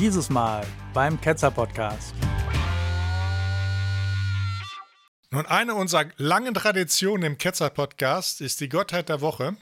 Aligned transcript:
Dieses 0.00 0.30
Mal 0.30 0.66
beim 0.94 1.20
Ketzer 1.20 1.50
Podcast. 1.50 2.14
Nun, 5.30 5.44
eine 5.44 5.74
unserer 5.74 6.06
langen 6.16 6.54
Traditionen 6.54 7.22
im 7.24 7.36
Ketzer 7.36 7.68
Podcast 7.68 8.40
ist 8.40 8.62
die 8.62 8.70
Gottheit 8.70 9.10
der 9.10 9.20
Woche. 9.20 9.56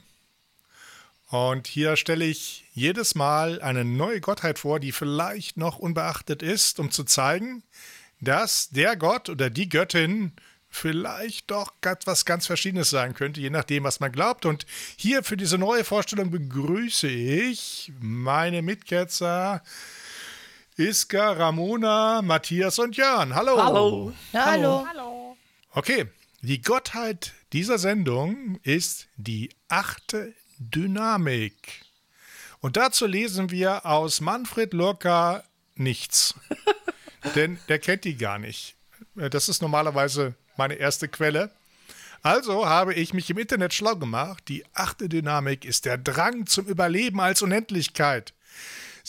Und 1.27 1.67
hier 1.67 1.97
stelle 1.97 2.23
ich 2.23 2.63
jedes 2.73 3.15
Mal 3.15 3.61
eine 3.61 3.83
neue 3.83 4.21
Gottheit 4.21 4.59
vor, 4.59 4.79
die 4.79 4.93
vielleicht 4.93 5.57
noch 5.57 5.77
unbeachtet 5.77 6.41
ist, 6.41 6.79
um 6.79 6.89
zu 6.89 7.03
zeigen, 7.03 7.61
dass 8.21 8.69
der 8.69 8.95
Gott 8.95 9.27
oder 9.27 9.49
die 9.49 9.67
Göttin 9.67 10.31
vielleicht 10.69 11.51
doch 11.51 11.73
etwas 11.81 12.23
ganz 12.23 12.47
Verschiedenes 12.47 12.89
sein 12.89 13.13
könnte, 13.13 13.41
je 13.41 13.49
nachdem, 13.49 13.83
was 13.83 13.99
man 13.99 14.13
glaubt. 14.13 14.45
Und 14.45 14.65
hier 14.95 15.21
für 15.21 15.35
diese 15.35 15.57
neue 15.57 15.83
Vorstellung 15.83 16.31
begrüße 16.31 17.09
ich 17.09 17.91
meine 17.99 18.61
Mitketzer 18.61 19.61
Iska, 20.79 21.33
Ramona, 21.33 22.21
Matthias 22.21 22.79
und 22.79 22.95
Jörn. 22.95 23.35
Hallo. 23.35 23.61
Hallo. 23.61 24.13
Hallo. 24.33 24.87
hallo. 24.87 25.37
Okay, 25.73 26.05
die 26.41 26.61
Gottheit 26.61 27.33
dieser 27.51 27.77
Sendung 27.77 28.57
ist 28.63 29.09
die 29.17 29.49
achte 29.67 30.33
Dynamik. 30.57 31.81
Und 32.61 32.77
dazu 32.77 33.07
lesen 33.07 33.51
wir 33.51 33.85
aus 33.85 34.21
Manfred 34.21 34.73
Lorca 34.73 35.43
nichts. 35.75 36.35
Denn 37.35 37.59
der 37.67 37.79
kennt 37.79 38.05
die 38.05 38.15
gar 38.15 38.39
nicht. 38.39 38.75
Das 39.15 39.49
ist 39.49 39.61
normalerweise 39.61 40.33
meine 40.55 40.75
erste 40.75 41.09
Quelle. 41.09 41.51
Also 42.21 42.69
habe 42.69 42.93
ich 42.93 43.13
mich 43.13 43.29
im 43.29 43.37
Internet 43.37 43.73
schlau 43.73 43.97
gemacht. 43.97 44.45
Die 44.47 44.63
achte 44.73 45.09
Dynamik 45.09 45.65
ist 45.65 45.83
der 45.83 45.97
Drang 45.97 46.45
zum 46.45 46.67
Überleben 46.67 47.19
als 47.19 47.41
Unendlichkeit. 47.41 48.33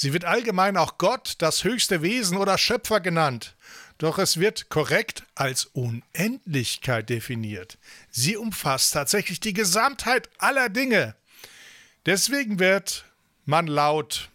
Sie 0.01 0.15
wird 0.15 0.25
allgemein 0.25 0.79
auch 0.79 0.97
Gott, 0.97 1.35
das 1.41 1.63
höchste 1.63 2.01
Wesen 2.01 2.39
oder 2.39 2.57
Schöpfer 2.57 3.01
genannt. 3.01 3.55
Doch 3.99 4.19
es 4.19 4.41
wird 4.41 4.71
korrekt 4.71 5.25
als 5.35 5.67
Unendlichkeit 5.67 7.11
definiert. 7.11 7.77
Sie 8.11 8.39
umfasst 8.39 8.95
tatsächlich 8.95 9.41
die 9.41 9.53
Gesamtheit 9.53 10.31
aller 10.39 10.71
Dinge. 10.71 11.17
Deswegen 12.07 12.59
wird 12.59 13.05
man 13.45 13.67
laut 13.67 14.31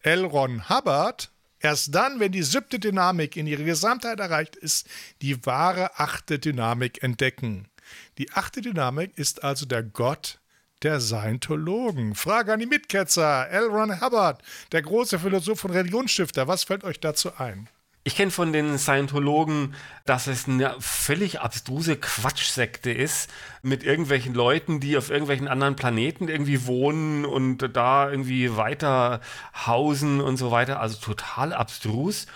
L. 0.00 0.24
Ron 0.24 0.70
Hubbard 0.70 1.30
erst 1.58 1.94
dann, 1.94 2.18
wenn 2.18 2.32
die 2.32 2.42
siebte 2.42 2.78
Dynamik 2.78 3.36
in 3.36 3.46
ihrer 3.46 3.64
Gesamtheit 3.64 4.18
erreicht 4.18 4.56
ist, 4.56 4.88
die 5.20 5.44
wahre 5.44 6.00
achte 6.00 6.38
Dynamik 6.38 7.02
entdecken. 7.02 7.68
Die 8.16 8.32
achte 8.32 8.62
Dynamik 8.62 9.18
ist 9.18 9.44
also 9.44 9.66
der 9.66 9.82
Gott 9.82 10.39
der 10.82 11.00
Scientologen. 11.00 12.14
Frage 12.14 12.52
an 12.52 12.60
die 12.60 12.66
Mitketzer. 12.66 13.48
L. 13.50 13.66
Ron 13.66 14.00
Hubbard, 14.00 14.42
der 14.72 14.82
große 14.82 15.18
Philosoph 15.18 15.64
und 15.64 15.72
Religionsstifter. 15.72 16.48
Was 16.48 16.64
fällt 16.64 16.84
euch 16.84 17.00
dazu 17.00 17.30
ein? 17.36 17.68
Ich 18.02 18.16
kenne 18.16 18.30
von 18.30 18.50
den 18.54 18.78
Scientologen, 18.78 19.74
dass 20.06 20.26
es 20.26 20.48
eine 20.48 20.74
völlig 20.78 21.40
abstruse 21.40 21.96
Quatschsekte 21.96 22.90
ist 22.90 23.30
mit 23.62 23.84
irgendwelchen 23.84 24.32
Leuten, 24.32 24.80
die 24.80 24.96
auf 24.96 25.10
irgendwelchen 25.10 25.48
anderen 25.48 25.76
Planeten 25.76 26.28
irgendwie 26.28 26.66
wohnen 26.66 27.26
und 27.26 27.58
da 27.76 28.10
irgendwie 28.10 28.56
weiter 28.56 29.20
hausen 29.66 30.22
und 30.22 30.38
so 30.38 30.50
weiter. 30.50 30.80
Also 30.80 30.98
total 30.98 31.52
abstrus. 31.52 32.26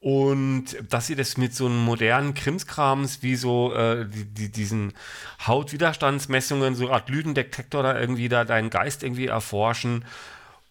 Und 0.00 0.64
dass 0.88 1.06
sie 1.06 1.14
das 1.14 1.36
mit 1.36 1.54
so 1.54 1.66
einem 1.66 1.84
modernen 1.84 2.32
Krimskrams 2.32 3.22
wie 3.22 3.36
so 3.36 3.74
äh, 3.74 4.06
die, 4.08 4.24
die, 4.24 4.48
diesen 4.50 4.94
Hautwiderstandsmessungen, 5.46 6.74
so 6.74 6.90
Art 6.90 7.10
Lügendetektor 7.10 7.82
da 7.82 8.00
irgendwie 8.00 8.30
da 8.30 8.44
deinen 8.46 8.70
Geist 8.70 9.02
irgendwie 9.02 9.26
erforschen 9.26 10.04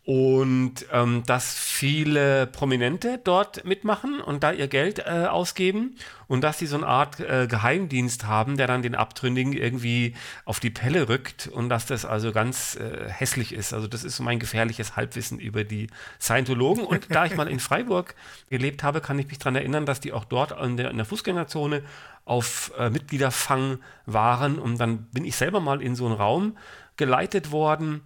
und 0.10 0.88
ähm, 0.92 1.22
dass 1.28 1.54
viele 1.54 2.48
Prominente 2.48 3.20
dort 3.24 3.64
mitmachen 3.64 4.20
und 4.20 4.42
da 4.42 4.52
ihr 4.52 4.68
Geld 4.68 4.98
äh, 4.98 5.28
ausgeben 5.30 5.98
und 6.26 6.44
dass 6.44 6.58
sie 6.58 6.66
so 6.66 6.78
eine 6.78 6.88
Art 6.88 7.20
äh, 7.20 7.46
Geheimdienst 7.46 8.26
haben, 8.26 8.58
der 8.58 8.66
dann 8.66 8.82
den 8.82 8.96
Abtrünnigen 8.96 9.54
irgendwie 9.54 10.16
auf 10.46 10.60
die 10.60 10.72
Pelle 10.72 11.10
rückt 11.10 11.46
und 11.46 11.70
dass 11.70 11.86
das 11.86 12.06
also 12.06 12.32
ganz 12.32 12.76
äh, 12.76 13.08
hässlich 13.08 13.54
ist. 13.54 13.72
Also 13.72 13.86
das 13.88 14.04
ist 14.04 14.16
so 14.16 14.24
mein 14.24 14.40
gefährliches 14.40 14.96
Halbwissen 14.96 15.38
über 15.38 15.64
die 15.64 15.92
Scientologen. 16.20 16.86
Und 16.86 17.06
da 17.14 17.28
ich 17.28 17.36
mal 17.36 17.48
in 17.48 17.60
Freiburg 17.60 18.16
gelebt 18.50 18.82
habe, 18.82 19.02
kann 19.02 19.20
ich 19.20 19.28
mich 19.28 19.38
daran 19.38 19.58
erinnern, 19.58 19.86
dass 19.86 20.00
die 20.00 20.12
auch 20.12 20.26
dort 20.26 20.60
in 20.60 20.76
der, 20.76 20.90
in 20.90 20.98
der 20.98 21.06
Fußgängerzone 21.06 21.84
auf 22.26 22.72
äh, 22.80 22.90
Mitgliederfang 22.90 23.78
waren 24.08 24.58
und 24.58 24.80
dann 24.80 25.04
bin 25.12 25.24
ich 25.24 25.36
selber 25.36 25.60
mal 25.60 25.84
in 25.84 25.96
so 25.96 26.08
einen 26.08 26.16
Raum 26.16 26.58
geleitet 26.98 27.52
worden 27.52 28.02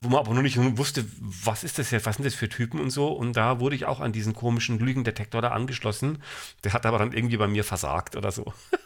wo 0.00 0.10
man 0.10 0.20
aber 0.20 0.34
noch 0.34 0.42
nicht 0.42 0.58
wusste, 0.78 1.04
was 1.20 1.64
ist 1.64 1.78
das 1.78 1.90
jetzt, 1.90 2.06
was 2.06 2.16
sind 2.16 2.24
das 2.24 2.34
für 2.34 2.48
Typen 2.48 2.80
und 2.80 2.90
so. 2.90 3.08
Und 3.08 3.36
da 3.36 3.58
wurde 3.58 3.74
ich 3.74 3.84
auch 3.84 4.00
an 4.00 4.12
diesen 4.12 4.34
komischen 4.34 4.78
Lügendetektor 4.78 5.42
da 5.42 5.48
angeschlossen. 5.48 6.22
Der 6.62 6.72
hat 6.72 6.86
aber 6.86 6.98
dann 6.98 7.12
irgendwie 7.12 7.36
bei 7.36 7.48
mir 7.48 7.64
versagt 7.64 8.16
oder 8.16 8.32
so. 8.32 8.52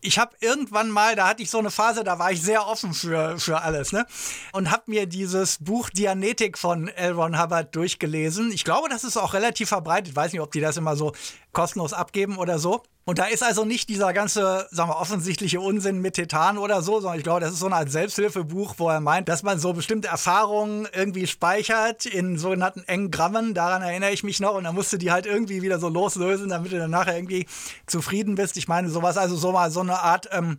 Ich 0.00 0.18
habe 0.18 0.34
irgendwann 0.40 0.90
mal, 0.90 1.14
da 1.14 1.28
hatte 1.28 1.40
ich 1.40 1.48
so 1.48 1.58
eine 1.58 1.70
Phase, 1.70 2.02
da 2.02 2.18
war 2.18 2.32
ich 2.32 2.42
sehr 2.42 2.66
offen 2.66 2.94
für, 2.94 3.38
für 3.38 3.60
alles, 3.60 3.92
ne? 3.92 4.06
Und 4.52 4.72
habe 4.72 4.82
mir 4.86 5.06
dieses 5.06 5.58
Buch 5.58 5.88
Dianetik 5.88 6.58
von 6.58 6.88
L. 6.88 7.12
Ron 7.12 7.40
Hubbard 7.40 7.74
durchgelesen. 7.74 8.50
Ich 8.50 8.64
glaube, 8.64 8.88
das 8.88 9.04
ist 9.04 9.16
auch 9.16 9.34
relativ 9.34 9.68
verbreitet. 9.68 10.08
Ich 10.08 10.16
weiß 10.16 10.32
nicht, 10.32 10.40
ob 10.40 10.50
die 10.50 10.60
das 10.60 10.76
immer 10.76 10.96
so 10.96 11.12
kostenlos 11.52 11.92
abgeben 11.92 12.38
oder 12.38 12.58
so. 12.58 12.82
Und 13.04 13.18
da 13.18 13.24
ist 13.24 13.42
also 13.42 13.64
nicht 13.64 13.88
dieser 13.88 14.12
ganze, 14.12 14.68
sagen 14.70 14.90
wir, 14.90 14.96
offensichtliche 14.96 15.60
Unsinn 15.60 16.00
mit 16.00 16.14
Tetan 16.14 16.56
oder 16.56 16.82
so, 16.82 17.00
sondern 17.00 17.18
ich 17.18 17.24
glaube, 17.24 17.40
das 17.40 17.52
ist 17.52 17.58
so 17.58 17.66
eine 17.66 17.74
Art 17.74 17.90
Selbsthilfebuch, 17.90 18.74
wo 18.78 18.88
er 18.88 19.00
meint, 19.00 19.28
dass 19.28 19.42
man 19.42 19.58
so 19.58 19.72
bestimmte 19.72 20.06
Erfahrungen 20.06 20.86
irgendwie 20.94 21.26
speichert 21.26 22.06
in 22.06 22.38
sogenannten 22.38 22.84
Engrammen. 22.84 23.54
Daran 23.54 23.82
erinnere 23.82 24.12
ich 24.12 24.22
mich 24.22 24.38
noch. 24.38 24.54
Und 24.54 24.64
dann 24.64 24.76
musst 24.76 24.92
du 24.92 24.98
die 24.98 25.10
halt 25.10 25.26
irgendwie 25.26 25.62
wieder 25.62 25.80
so 25.80 25.88
loslösen, 25.88 26.48
damit 26.48 26.70
du 26.70 26.78
dann 26.78 26.90
nachher 26.90 27.16
irgendwie 27.16 27.46
zufrieden 27.86 28.36
bist. 28.36 28.56
Ich 28.56 28.68
meine, 28.68 28.88
sowas, 28.88 29.16
also 29.16 29.34
so 29.34 29.50
mal 29.50 29.72
so 29.72 29.80
eine 29.80 29.98
Art 29.98 30.28
ähm, 30.30 30.58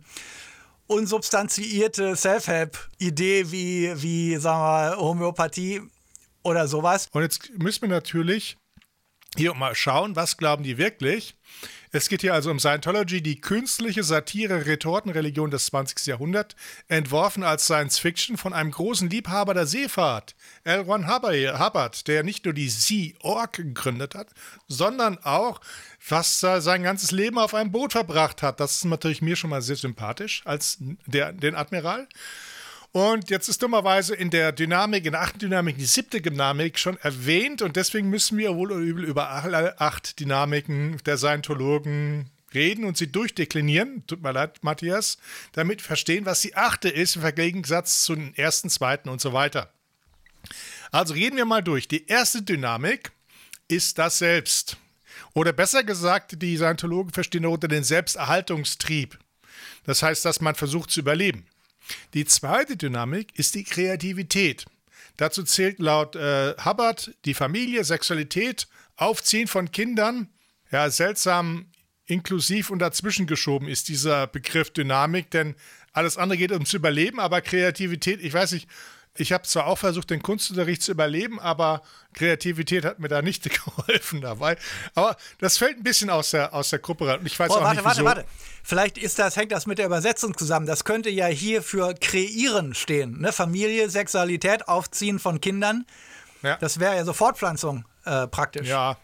unsubstanziierte 0.86 2.14
Self-Help-Idee 2.14 3.50
wie, 3.50 4.02
wie, 4.02 4.36
sagen 4.36 4.60
wir, 4.60 5.02
Homöopathie 5.02 5.80
oder 6.42 6.68
sowas. 6.68 7.08
Und 7.12 7.22
jetzt 7.22 7.50
müssen 7.56 7.82
wir 7.82 7.88
natürlich 7.88 8.58
hier 9.36 9.54
mal 9.54 9.74
schauen, 9.74 10.14
was 10.14 10.36
glauben 10.36 10.62
die 10.62 10.78
wirklich? 10.78 11.36
Es 11.96 12.08
geht 12.08 12.22
hier 12.22 12.34
also 12.34 12.50
um 12.50 12.58
Scientology, 12.58 13.22
die 13.22 13.40
künstliche 13.40 14.02
Satire-Retortenreligion 14.02 15.52
des 15.52 15.66
20. 15.66 16.06
Jahrhunderts, 16.06 16.56
entworfen 16.88 17.44
als 17.44 17.66
Science 17.66 18.00
Fiction 18.00 18.36
von 18.36 18.52
einem 18.52 18.72
großen 18.72 19.08
Liebhaber 19.08 19.54
der 19.54 19.68
Seefahrt, 19.68 20.34
L. 20.64 20.80
Ron 20.80 21.06
Hubbard, 21.06 22.08
der 22.08 22.24
nicht 22.24 22.46
nur 22.46 22.52
die 22.52 22.68
Sea 22.68 23.12
Org 23.20 23.52
gegründet 23.52 24.16
hat, 24.16 24.26
sondern 24.66 25.18
auch 25.18 25.60
fast 26.00 26.40
sein 26.40 26.82
ganzes 26.82 27.12
Leben 27.12 27.38
auf 27.38 27.54
einem 27.54 27.70
Boot 27.70 27.92
verbracht 27.92 28.42
hat. 28.42 28.58
Das 28.58 28.78
ist 28.78 28.86
natürlich 28.86 29.22
mir 29.22 29.36
schon 29.36 29.50
mal 29.50 29.62
sehr 29.62 29.76
sympathisch 29.76 30.42
als 30.44 30.78
der, 31.06 31.32
den 31.32 31.54
Admiral. 31.54 32.08
Und 32.94 33.28
jetzt 33.28 33.48
ist 33.48 33.60
dummerweise 33.60 34.14
in 34.14 34.30
der 34.30 34.52
Dynamik, 34.52 35.04
in 35.04 35.10
der 35.10 35.22
achten 35.22 35.40
Dynamik, 35.40 35.76
die 35.76 35.84
siebte 35.84 36.20
Dynamik 36.20 36.78
schon 36.78 36.96
erwähnt. 36.98 37.60
Und 37.60 37.74
deswegen 37.74 38.08
müssen 38.08 38.38
wir 38.38 38.54
wohl 38.54 38.70
oder 38.70 38.80
übel 38.80 39.04
über 39.04 39.30
alle 39.30 39.80
acht 39.80 40.20
Dynamiken 40.20 40.98
der 41.04 41.18
Scientologen 41.18 42.30
reden 42.54 42.84
und 42.84 42.96
sie 42.96 43.10
durchdeklinieren. 43.10 44.06
Tut 44.06 44.22
mir 44.22 44.30
leid, 44.30 44.62
Matthias, 44.62 45.18
damit 45.50 45.82
verstehen, 45.82 46.24
was 46.24 46.42
die 46.42 46.54
achte 46.54 46.88
ist 46.88 47.16
im 47.16 47.34
Gegensatz 47.34 48.04
zu 48.04 48.14
den 48.14 48.32
ersten, 48.36 48.70
zweiten 48.70 49.08
und 49.08 49.20
so 49.20 49.32
weiter. 49.32 49.72
Also 50.92 51.14
reden 51.14 51.36
wir 51.36 51.46
mal 51.46 51.64
durch. 51.64 51.88
Die 51.88 52.06
erste 52.06 52.42
Dynamik 52.42 53.10
ist 53.66 53.98
das 53.98 54.18
Selbst. 54.18 54.76
Oder 55.32 55.52
besser 55.52 55.82
gesagt, 55.82 56.40
die 56.40 56.56
Scientologen 56.56 57.12
verstehen 57.12 57.44
unter 57.44 57.66
den 57.66 57.82
Selbsterhaltungstrieb. 57.82 59.18
Das 59.82 60.00
heißt, 60.04 60.24
dass 60.24 60.40
man 60.40 60.54
versucht 60.54 60.92
zu 60.92 61.00
überleben. 61.00 61.44
Die 62.14 62.24
zweite 62.24 62.76
Dynamik 62.76 63.38
ist 63.38 63.54
die 63.54 63.64
Kreativität. 63.64 64.66
Dazu 65.16 65.42
zählt 65.44 65.78
laut 65.78 66.16
äh, 66.16 66.54
Hubbard 66.64 67.14
die 67.24 67.34
Familie, 67.34 67.84
Sexualität, 67.84 68.66
Aufziehen 68.96 69.48
von 69.48 69.70
Kindern. 69.70 70.28
Ja, 70.70 70.90
seltsam 70.90 71.66
inklusiv 72.06 72.70
und 72.70 72.80
dazwischen 72.80 73.26
geschoben 73.26 73.68
ist 73.68 73.88
dieser 73.88 74.26
Begriff 74.26 74.70
Dynamik, 74.70 75.30
denn 75.30 75.54
alles 75.92 76.16
andere 76.16 76.38
geht 76.38 76.52
ums 76.52 76.72
Überleben, 76.72 77.20
aber 77.20 77.40
Kreativität, 77.40 78.20
ich 78.22 78.32
weiß 78.32 78.52
nicht, 78.52 78.68
ich 79.16 79.32
habe 79.32 79.44
zwar 79.44 79.66
auch 79.66 79.78
versucht, 79.78 80.10
den 80.10 80.22
Kunstunterricht 80.22 80.82
zu 80.82 80.90
überleben, 80.90 81.38
aber 81.38 81.82
Kreativität 82.14 82.84
hat 82.84 82.98
mir 82.98 83.08
da 83.08 83.22
nicht 83.22 83.48
geholfen 83.64 84.20
dabei. 84.20 84.56
Aber 84.94 85.16
das 85.38 85.56
fällt 85.56 85.78
ein 85.78 85.82
bisschen 85.84 86.10
aus 86.10 86.30
der, 86.30 86.52
aus 86.52 86.70
der 86.70 86.80
Gruppe 86.80 87.06
rein. 87.06 87.20
Ich 87.24 87.38
weiß 87.38 87.48
Boah, 87.48 87.58
auch 87.58 87.62
warte, 87.62 87.76
nicht, 87.76 87.84
warte, 87.84 87.98
wieso. 87.98 88.06
warte. 88.06 88.24
Vielleicht 88.64 88.98
ist 88.98 89.18
das, 89.18 89.36
hängt 89.36 89.52
das 89.52 89.66
mit 89.66 89.78
der 89.78 89.86
Übersetzung 89.86 90.36
zusammen. 90.36 90.66
Das 90.66 90.84
könnte 90.84 91.10
ja 91.10 91.26
hier 91.26 91.62
für 91.62 91.94
kreieren 91.94 92.74
stehen. 92.74 93.20
Ne? 93.20 93.32
Familie, 93.32 93.88
Sexualität, 93.88 94.68
Aufziehen 94.68 95.18
von 95.18 95.40
Kindern. 95.40 95.86
Ja. 96.42 96.56
Das 96.56 96.80
wäre 96.80 96.96
ja 96.96 97.04
so 97.04 97.12
Fortpflanzung 97.12 97.84
äh, 98.04 98.26
praktisch. 98.26 98.68
Ja. 98.68 98.96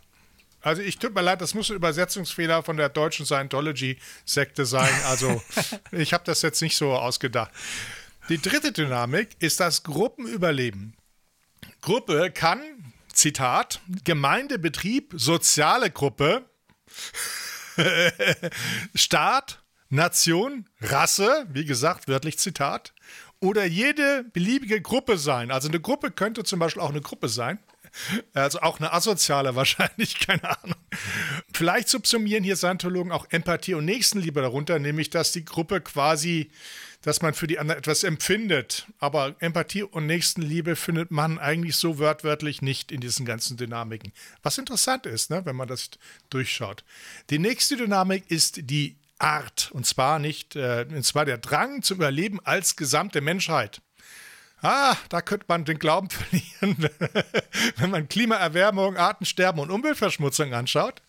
Also 0.63 0.83
ich 0.83 0.99
tut 0.99 1.15
mir 1.15 1.23
leid, 1.23 1.41
das 1.41 1.55
muss 1.55 1.71
ein 1.71 1.77
Übersetzungsfehler 1.77 2.63
von 2.63 2.77
der 2.77 2.89
deutschen 2.91 3.25
Scientology-Sekte 3.25 4.67
sein. 4.67 4.93
Also 5.09 5.41
ich 5.93 6.13
habe 6.13 6.25
das 6.25 6.43
jetzt 6.43 6.61
nicht 6.61 6.77
so 6.77 6.93
ausgedacht. 6.93 7.51
Die 8.31 8.41
dritte 8.41 8.71
Dynamik 8.71 9.31
ist 9.41 9.59
das 9.59 9.83
Gruppenüberleben. 9.83 10.95
Gruppe 11.81 12.31
kann 12.31 12.61
Zitat, 13.13 13.81
Gemeinde, 14.05 14.61
Betrieb, 14.61 15.13
soziale 15.17 15.91
Gruppe, 15.91 16.49
Staat, 18.95 19.65
Nation, 19.89 20.69
Rasse, 20.81 21.49
wie 21.51 21.65
gesagt, 21.65 22.07
wörtlich 22.07 22.39
Zitat, 22.39 22.95
oder 23.41 23.65
jede 23.65 24.23
beliebige 24.33 24.81
Gruppe 24.81 25.19
sein. 25.19 25.51
Also 25.51 25.67
eine 25.67 25.81
Gruppe 25.81 26.13
könnte 26.13 26.45
zum 26.45 26.61
Beispiel 26.61 26.83
auch 26.83 26.91
eine 26.91 27.01
Gruppe 27.01 27.29
sein. 27.29 27.59
Also 28.35 28.61
auch 28.61 28.79
eine 28.79 28.93
asoziale 28.93 29.55
wahrscheinlich, 29.55 30.19
keine 30.27 30.63
Ahnung. 30.63 30.77
Vielleicht 31.53 31.89
subsumieren 31.89 32.45
hier 32.45 32.57
Scientologen 32.57 33.13
auch 33.13 33.27
Empathie 33.31 33.75
und 33.75 33.85
Nächstenliebe 33.85 34.41
darunter, 34.41 34.79
nämlich 34.79 35.11
dass 35.11 35.33
die 35.33 35.45
Gruppe 35.45 35.81
quasi, 35.81 36.51
dass 37.03 37.23
man 37.23 37.35
für 37.35 37.47
die 37.47 37.59
anderen 37.59 37.79
etwas 37.79 38.05
empfindet. 38.05 38.87
Aber 38.99 39.35
Empathie 39.41 39.83
und 39.83 40.07
Nächstenliebe 40.07 40.77
findet 40.77 41.11
man 41.11 41.39
eigentlich 41.39 41.77
so 41.77 41.99
wörtwörtlich 41.99 42.63
nicht 42.63 42.93
in 42.93 43.01
diesen 43.01 43.27
ganzen 43.27 43.57
Dynamiken. 43.57 44.13
Was 44.43 44.59
interessant 44.59 45.07
ist, 45.07 45.31
ne, 45.31 45.45
wenn 45.45 45.57
man 45.57 45.69
das 45.69 45.91
durchschaut. 46.31 46.85
Die 47.31 47.39
nächste 47.39 47.77
Dynamik 47.77 48.31
ist 48.31 48.71
die 48.71 48.97
Art. 49.21 49.71
Und 49.73 49.87
zwar 49.87 50.19
nicht, 50.19 50.57
äh, 50.57 50.87
und 50.89 51.05
zwar 51.05 51.25
der 51.25 51.39
Drang 51.39 51.83
zum 51.83 51.99
Überleben 51.99 52.41
als 52.45 52.77
gesamte 52.77 53.21
Menschheit. 53.21 53.83
Ah, 54.63 54.97
da 55.09 55.23
könnte 55.23 55.47
man 55.49 55.65
den 55.65 55.79
Glauben 55.79 56.11
verlieren, 56.11 56.91
wenn 57.77 57.91
man 57.91 58.09
Klimaerwärmung, 58.09 58.97
Artensterben 58.97 59.61
und 59.61 59.71
Umweltverschmutzung 59.71 60.53
anschaut. 60.53 61.01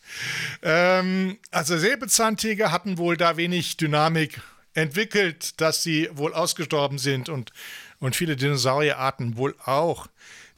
Ähm, 0.61 1.37
also 1.51 1.77
Säbelzahntiger 1.77 2.71
hatten 2.71 2.97
wohl 2.97 3.17
da 3.17 3.37
wenig 3.37 3.77
Dynamik 3.77 4.41
entwickelt, 4.73 5.59
dass 5.59 5.83
sie 5.83 6.09
wohl 6.13 6.33
ausgestorben 6.33 6.97
sind 6.97 7.27
und, 7.27 7.51
und 7.99 8.15
viele 8.15 8.37
Dinosaurierarten 8.37 9.35
wohl 9.35 9.55
auch. 9.65 10.07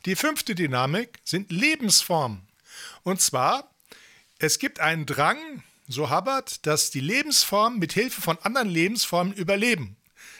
Die 0.06 0.16
fünfte 0.16 0.54
Dynamik 0.54 1.20
sind 1.24 1.52
Lebensformen. 1.52 2.42
Und 3.04 3.22
zwar, 3.22 3.70
es 4.38 4.60
gibt 4.60 4.80
einen 4.80 5.06
Drang, 5.06 5.64
so 5.88 6.12
Hubbard, 6.12 6.66
dass 6.66 6.92
die 6.92 7.00
Lebensformen 7.00 7.80
mit 7.80 7.94
Hilfe 7.94 8.22
von 8.22 8.38
anderen 8.44 8.70
Lebensformen 8.70 9.34
überleben. 9.34 9.96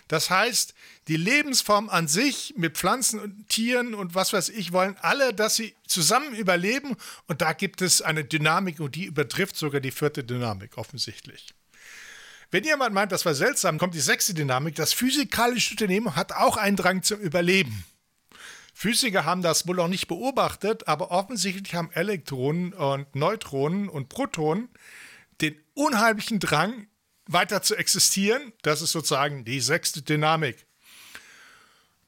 Das 0.08 0.30
heißt, 0.30 0.74
die 1.08 1.18
Lebensform 1.18 1.90
an 1.90 2.08
sich 2.08 2.54
mit 2.58 2.78
Pflanzen 2.78 3.20
und 3.20 3.50
Tieren 3.50 3.94
und 3.94 4.16
was 4.16 4.34
weiß 4.34 4.50
ich 4.50 4.72
wollen 4.72 4.96
alle, 5.02 5.34
dass 5.34 5.56
sie 5.56 5.76
zusammen 5.88 6.36
überleben 6.36 6.96
und 7.28 7.42
da 7.42 7.54
gibt 7.54 7.82
es 7.82 8.02
eine 8.02 8.24
Dynamik 8.24 8.80
und 8.80 8.96
die 8.96 9.06
übertrifft 9.06 9.56
sogar 9.56 9.82
die 9.82 9.92
vierte 9.92 10.24
Dynamik 10.24 10.78
offensichtlich. 10.78 11.54
Wenn 12.52 12.64
jemand 12.64 12.94
meint, 12.94 13.12
das 13.12 13.26
war 13.26 13.34
seltsam, 13.34 13.80
kommt 13.80 13.96
die 13.96 14.00
sechste 14.00 14.36
Dynamik. 14.36 14.76
Das 14.76 14.94
physikalische 14.94 15.72
Unternehmen 15.72 16.16
hat 16.16 16.34
auch 16.34 16.56
einen 16.56 16.78
Drang 16.78 17.02
zum 17.02 17.20
Überleben. 17.20 17.84
Physiker 18.76 19.26
haben 19.26 19.42
das 19.42 19.68
wohl 19.68 19.76
noch 19.76 19.88
nicht 19.88 20.08
beobachtet, 20.08 20.88
aber 20.88 21.10
offensichtlich 21.12 21.74
haben 21.74 21.92
Elektronen 21.94 22.74
und 22.74 23.16
Neutronen 23.16 23.90
und 23.90 24.10
Protonen 24.10 24.70
den 25.42 25.56
unheimlichen 25.74 26.40
Drang, 26.40 26.88
weiter 27.28 27.62
zu 27.62 27.76
existieren. 27.76 28.54
Das 28.62 28.82
ist 28.82 28.92
sozusagen 28.92 29.46
die 29.46 29.60
sechste 29.60 30.02
Dynamik. 30.02 30.66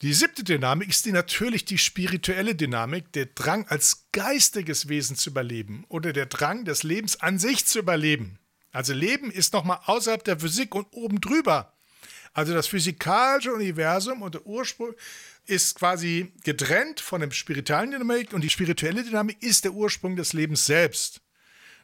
Die 0.01 0.13
siebte 0.13 0.43
Dynamik 0.43 0.89
ist 0.89 1.05
die 1.05 1.13
natürlich 1.13 1.63
die 1.63 1.77
spirituelle 1.77 2.53
Dynamik, 2.53 3.13
der 3.13 3.27
Drang 3.27 3.65
als 3.67 4.07
geistiges 4.11 4.89
Wesen 4.89 5.15
zu 5.15 5.29
überleben 5.29 5.85
oder 5.87 6.11
der 6.11 6.25
Drang 6.25 6.65
des 6.65 6.83
Lebens 6.83 7.21
an 7.21 7.39
sich 7.39 7.65
zu 7.65 7.79
überleben. 7.79 8.37
Also 8.71 8.93
Leben 8.93 9.31
ist 9.31 9.53
nochmal 9.53 9.79
außerhalb 9.85 10.21
der 10.23 10.39
Physik 10.39 10.75
und 10.75 10.87
oben 10.91 11.21
drüber. 11.21 11.73
Also 12.33 12.53
das 12.53 12.67
physikalische 12.67 13.53
Universum 13.53 14.21
und 14.21 14.35
der 14.35 14.45
Ursprung 14.45 14.93
ist 15.45 15.75
quasi 15.75 16.33
getrennt 16.43 16.99
von 16.99 17.21
dem 17.21 17.31
spirituellen 17.31 17.91
Dynamik 17.91 18.33
und 18.33 18.41
die 18.41 18.49
spirituelle 18.49 19.03
Dynamik 19.03 19.41
ist 19.41 19.63
der 19.63 19.71
Ursprung 19.71 20.17
des 20.17 20.33
Lebens 20.33 20.65
selbst. 20.65 21.21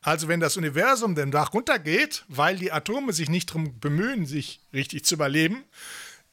Also 0.01 0.27
wenn 0.27 0.39
das 0.39 0.57
Universum 0.57 1.15
den 1.15 1.31
Dach 1.31 1.53
runtergeht, 1.53 2.25
weil 2.27 2.57
die 2.57 2.71
Atome 2.71 3.13
sich 3.13 3.29
nicht 3.29 3.49
darum 3.49 3.79
bemühen, 3.79 4.25
sich 4.25 4.59
richtig 4.73 5.05
zu 5.05 5.15
überleben, 5.15 5.63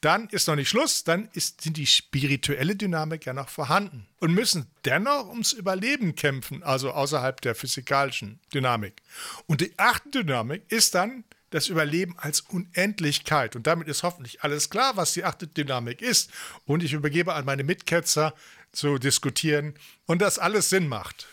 dann 0.01 0.27
ist 0.29 0.47
noch 0.47 0.55
nicht 0.55 0.69
Schluss, 0.69 1.03
dann 1.03 1.29
ist, 1.33 1.75
die 1.75 1.85
spirituelle 1.85 2.75
Dynamik 2.75 3.25
ja 3.25 3.33
noch 3.33 3.49
vorhanden 3.49 4.07
und 4.19 4.33
müssen 4.33 4.67
dennoch 4.85 5.27
ums 5.27 5.51
Überleben 5.51 6.15
kämpfen, 6.15 6.63
also 6.63 6.91
außerhalb 6.91 7.41
der 7.41 7.53
physikalischen 7.53 8.39
Dynamik. 8.53 9.01
Und 9.45 9.61
die 9.61 9.73
achte 9.77 10.09
Dynamik 10.09 10.63
ist 10.69 10.95
dann 10.95 11.25
das 11.49 11.67
Überleben 11.67 12.15
als 12.17 12.41
Unendlichkeit. 12.41 13.55
Und 13.55 13.67
damit 13.67 13.87
ist 13.87 14.03
hoffentlich 14.03 14.43
alles 14.43 14.69
klar, 14.69 14.95
was 14.95 15.13
die 15.13 15.25
achte 15.25 15.47
Dynamik 15.47 16.01
ist. 16.01 16.31
Und 16.65 16.83
ich 16.83 16.93
übergebe 16.93 17.33
an 17.33 17.45
meine 17.45 17.63
Mitketzer 17.63 18.33
zu 18.71 18.99
diskutieren 18.99 19.73
und 20.05 20.21
das 20.21 20.39
alles 20.39 20.69
Sinn 20.69 20.87
macht. 20.87 21.27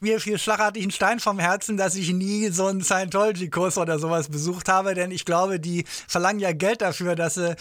Mir 0.00 0.20
fiel 0.20 0.38
schlagartig 0.38 0.84
ein 0.84 0.90
Stein 0.90 1.20
vom 1.20 1.38
Herzen, 1.38 1.76
dass 1.76 1.94
ich 1.94 2.12
nie 2.12 2.48
so 2.48 2.66
einen 2.66 2.82
Scientology-Kurs 2.82 3.78
oder 3.78 3.98
sowas 3.98 4.28
besucht 4.28 4.68
habe, 4.68 4.94
denn 4.94 5.10
ich 5.10 5.24
glaube, 5.24 5.60
die 5.60 5.84
verlangen 6.08 6.40
ja 6.40 6.52
Geld 6.52 6.82
dafür, 6.82 7.14
dass 7.16 7.34
sie 7.34 7.56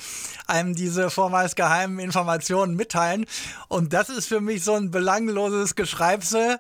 einem 0.47 0.75
diese 0.75 1.09
vormals 1.09 1.56
geheimen 1.56 2.00
Informationen 2.00 2.75
mitteilen. 2.75 3.25
Und 3.67 3.94
das 3.94 4.09
ist 4.09 4.27
für 4.27 4.41
mich 4.41 4.63
so 4.63 4.73
ein 4.73 4.91
belangloses 4.91 5.75
Geschreibse 5.75 6.59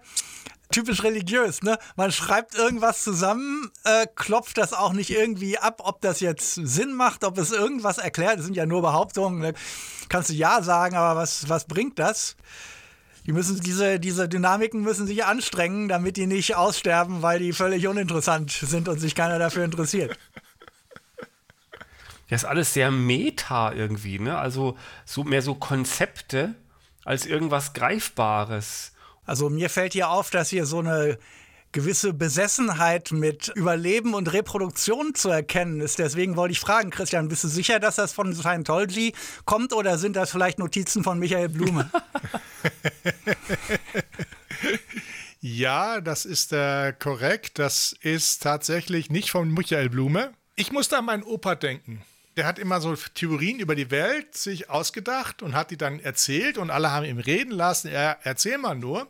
typisch 0.71 1.03
religiös, 1.03 1.61
ne? 1.61 1.77
Man 1.95 2.11
schreibt 2.11 2.55
irgendwas 2.55 3.03
zusammen, 3.03 3.71
äh, 3.83 4.07
klopft 4.15 4.57
das 4.57 4.73
auch 4.73 4.93
nicht 4.93 5.11
irgendwie 5.11 5.57
ab, 5.57 5.81
ob 5.83 6.01
das 6.01 6.19
jetzt 6.19 6.55
Sinn 6.55 6.93
macht, 6.93 7.23
ob 7.23 7.37
es 7.37 7.51
irgendwas 7.51 7.97
erklärt. 7.97 8.39
Das 8.39 8.45
sind 8.45 8.55
ja 8.55 8.65
nur 8.65 8.81
Behauptungen. 8.81 9.39
Ne? 9.39 9.53
Kannst 10.09 10.31
du 10.31 10.33
ja 10.33 10.61
sagen, 10.63 10.95
aber 10.95 11.19
was, 11.19 11.47
was 11.47 11.65
bringt 11.65 11.99
das? 11.99 12.35
Die 13.25 13.31
müssen 13.31 13.59
diese, 13.59 13.99
diese 13.99 14.29
Dynamiken 14.29 14.81
müssen 14.81 15.07
sich 15.07 15.25
anstrengen, 15.25 15.87
damit 15.87 16.17
die 16.17 16.27
nicht 16.27 16.55
aussterben, 16.55 17.21
weil 17.21 17.39
die 17.39 17.53
völlig 17.53 17.87
uninteressant 17.87 18.51
sind 18.51 18.87
und 18.87 18.99
sich 18.99 19.15
keiner 19.15 19.39
dafür 19.39 19.63
interessiert. 19.63 20.17
Ja, 22.27 22.35
ist 22.37 22.45
alles 22.45 22.73
sehr 22.73 22.89
meta 22.89 23.71
irgendwie, 23.71 24.17
ne? 24.17 24.35
Also 24.35 24.75
so 25.05 25.23
mehr 25.23 25.43
so 25.43 25.53
Konzepte 25.53 26.55
als 27.03 27.27
irgendwas 27.27 27.73
Greifbares. 27.73 28.93
Also 29.27 29.51
mir 29.51 29.69
fällt 29.69 29.93
hier 29.93 30.09
auf, 30.09 30.31
dass 30.31 30.49
hier 30.49 30.65
so 30.65 30.79
eine 30.79 31.19
gewisse 31.75 32.13
Besessenheit 32.13 33.11
mit 33.11 33.51
Überleben 33.53 34.13
und 34.13 34.31
Reproduktion 34.31 35.13
zu 35.13 35.27
erkennen 35.27 35.81
ist. 35.81 35.99
Deswegen 35.99 36.37
wollte 36.37 36.53
ich 36.53 36.61
fragen, 36.61 36.89
Christian, 36.89 37.27
bist 37.27 37.43
du 37.43 37.49
sicher, 37.49 37.81
dass 37.81 37.97
das 37.97 38.13
von 38.13 38.33
Scientology 38.33 39.13
kommt 39.43 39.73
oder 39.73 39.97
sind 39.97 40.15
das 40.15 40.31
vielleicht 40.31 40.57
Notizen 40.57 41.03
von 41.03 41.19
Michael 41.19 41.49
Blume? 41.49 41.91
ja, 45.41 45.99
das 45.99 46.23
ist 46.23 46.53
äh, 46.53 46.93
korrekt. 46.93 47.59
Das 47.59 47.93
ist 47.99 48.41
tatsächlich 48.41 49.09
nicht 49.09 49.29
von 49.29 49.49
Michael 49.49 49.89
Blume. 49.89 50.31
Ich 50.55 50.71
musste 50.71 50.97
an 50.97 51.05
meinen 51.05 51.23
Opa 51.23 51.55
denken. 51.55 52.03
Der 52.37 52.47
hat 52.47 52.57
immer 52.57 52.79
so 52.79 52.95
Theorien 52.95 53.59
über 53.59 53.75
die 53.75 53.91
Welt 53.91 54.33
sich 54.33 54.69
ausgedacht 54.69 55.41
und 55.41 55.55
hat 55.55 55.71
die 55.71 55.77
dann 55.77 55.99
erzählt 55.99 56.57
und 56.57 56.69
alle 56.69 56.91
haben 56.91 57.05
ihm 57.05 57.19
reden 57.19 57.51
lassen. 57.51 57.89
Er 57.89 58.19
erzähl 58.23 58.57
mal 58.57 58.75
nur. 58.75 59.09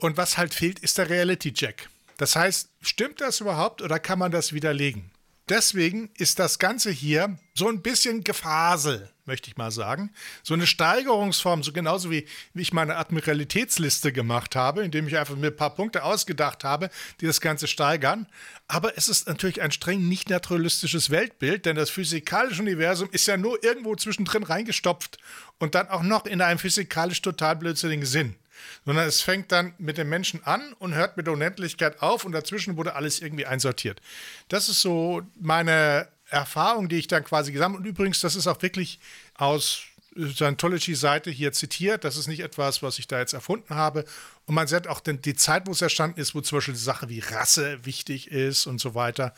Und 0.00 0.16
was 0.16 0.38
halt 0.38 0.54
fehlt, 0.54 0.78
ist 0.78 0.98
der 0.98 1.10
Reality-Check. 1.10 1.88
Das 2.16 2.34
heißt, 2.34 2.70
stimmt 2.80 3.20
das 3.20 3.40
überhaupt 3.40 3.82
oder 3.82 3.98
kann 3.98 4.18
man 4.18 4.32
das 4.32 4.52
widerlegen? 4.52 5.10
Deswegen 5.50 6.10
ist 6.16 6.38
das 6.38 6.58
Ganze 6.58 6.90
hier 6.90 7.36
so 7.54 7.68
ein 7.68 7.82
bisschen 7.82 8.22
Gefasel, 8.22 9.10
möchte 9.26 9.50
ich 9.50 9.56
mal 9.56 9.72
sagen. 9.72 10.10
So 10.42 10.54
eine 10.54 10.66
Steigerungsform, 10.66 11.62
so 11.62 11.72
genauso 11.72 12.10
wie, 12.10 12.26
wie 12.54 12.62
ich 12.62 12.72
meine 12.72 12.96
Admiralitätsliste 12.96 14.12
gemacht 14.12 14.54
habe, 14.54 14.84
indem 14.84 15.08
ich 15.08 15.18
einfach 15.18 15.34
mir 15.34 15.48
ein 15.48 15.56
paar 15.56 15.74
Punkte 15.74 16.04
ausgedacht 16.04 16.62
habe, 16.62 16.88
die 17.20 17.26
das 17.26 17.40
Ganze 17.40 17.66
steigern. 17.66 18.26
Aber 18.68 18.96
es 18.96 19.08
ist 19.08 19.26
natürlich 19.26 19.60
ein 19.60 19.72
streng 19.72 20.08
nicht 20.08 20.30
naturalistisches 20.30 21.10
Weltbild, 21.10 21.66
denn 21.66 21.74
das 21.76 21.90
physikalische 21.90 22.62
Universum 22.62 23.08
ist 23.10 23.26
ja 23.26 23.36
nur 23.36 23.62
irgendwo 23.64 23.96
zwischendrin 23.96 24.44
reingestopft 24.44 25.18
und 25.58 25.74
dann 25.74 25.88
auch 25.88 26.02
noch 26.02 26.26
in 26.26 26.40
einem 26.40 26.60
physikalisch 26.60 27.22
total 27.22 27.56
blödsinnigen 27.56 28.06
Sinn 28.06 28.36
sondern 28.84 29.06
es 29.06 29.22
fängt 29.22 29.52
dann 29.52 29.74
mit 29.78 29.98
dem 29.98 30.08
Menschen 30.08 30.44
an 30.44 30.72
und 30.74 30.94
hört 30.94 31.16
mit 31.16 31.26
der 31.26 31.34
Unendlichkeit 31.34 32.02
auf 32.02 32.24
und 32.24 32.32
dazwischen 32.32 32.76
wurde 32.76 32.94
alles 32.94 33.20
irgendwie 33.20 33.46
einsortiert. 33.46 34.00
Das 34.48 34.68
ist 34.68 34.80
so 34.80 35.22
meine 35.40 36.08
Erfahrung, 36.28 36.88
die 36.88 36.96
ich 36.96 37.08
dann 37.08 37.24
quasi 37.24 37.52
gesammelt 37.52 37.80
und 37.80 37.86
übrigens, 37.86 38.20
das 38.20 38.36
ist 38.36 38.46
auch 38.46 38.62
wirklich 38.62 39.00
aus 39.34 39.82
Scientology-Seite 40.16 41.30
hier 41.30 41.52
zitiert. 41.52 42.04
Das 42.04 42.16
ist 42.16 42.26
nicht 42.26 42.40
etwas, 42.40 42.82
was 42.82 42.98
ich 42.98 43.06
da 43.06 43.18
jetzt 43.18 43.32
erfunden 43.32 43.74
habe. 43.74 44.04
Und 44.46 44.54
man 44.54 44.66
sieht 44.66 44.88
auch 44.88 45.00
die 45.00 45.34
Zeit, 45.34 45.66
wo 45.66 45.72
es 45.72 45.82
erstanden 45.82 46.20
ist, 46.20 46.34
wo 46.34 46.40
zum 46.40 46.58
Beispiel 46.58 46.74
die 46.74 46.80
Sache 46.80 47.08
wie 47.08 47.20
Rasse 47.20 47.84
wichtig 47.84 48.30
ist 48.30 48.66
und 48.66 48.80
so 48.80 48.94
weiter. 48.94 49.34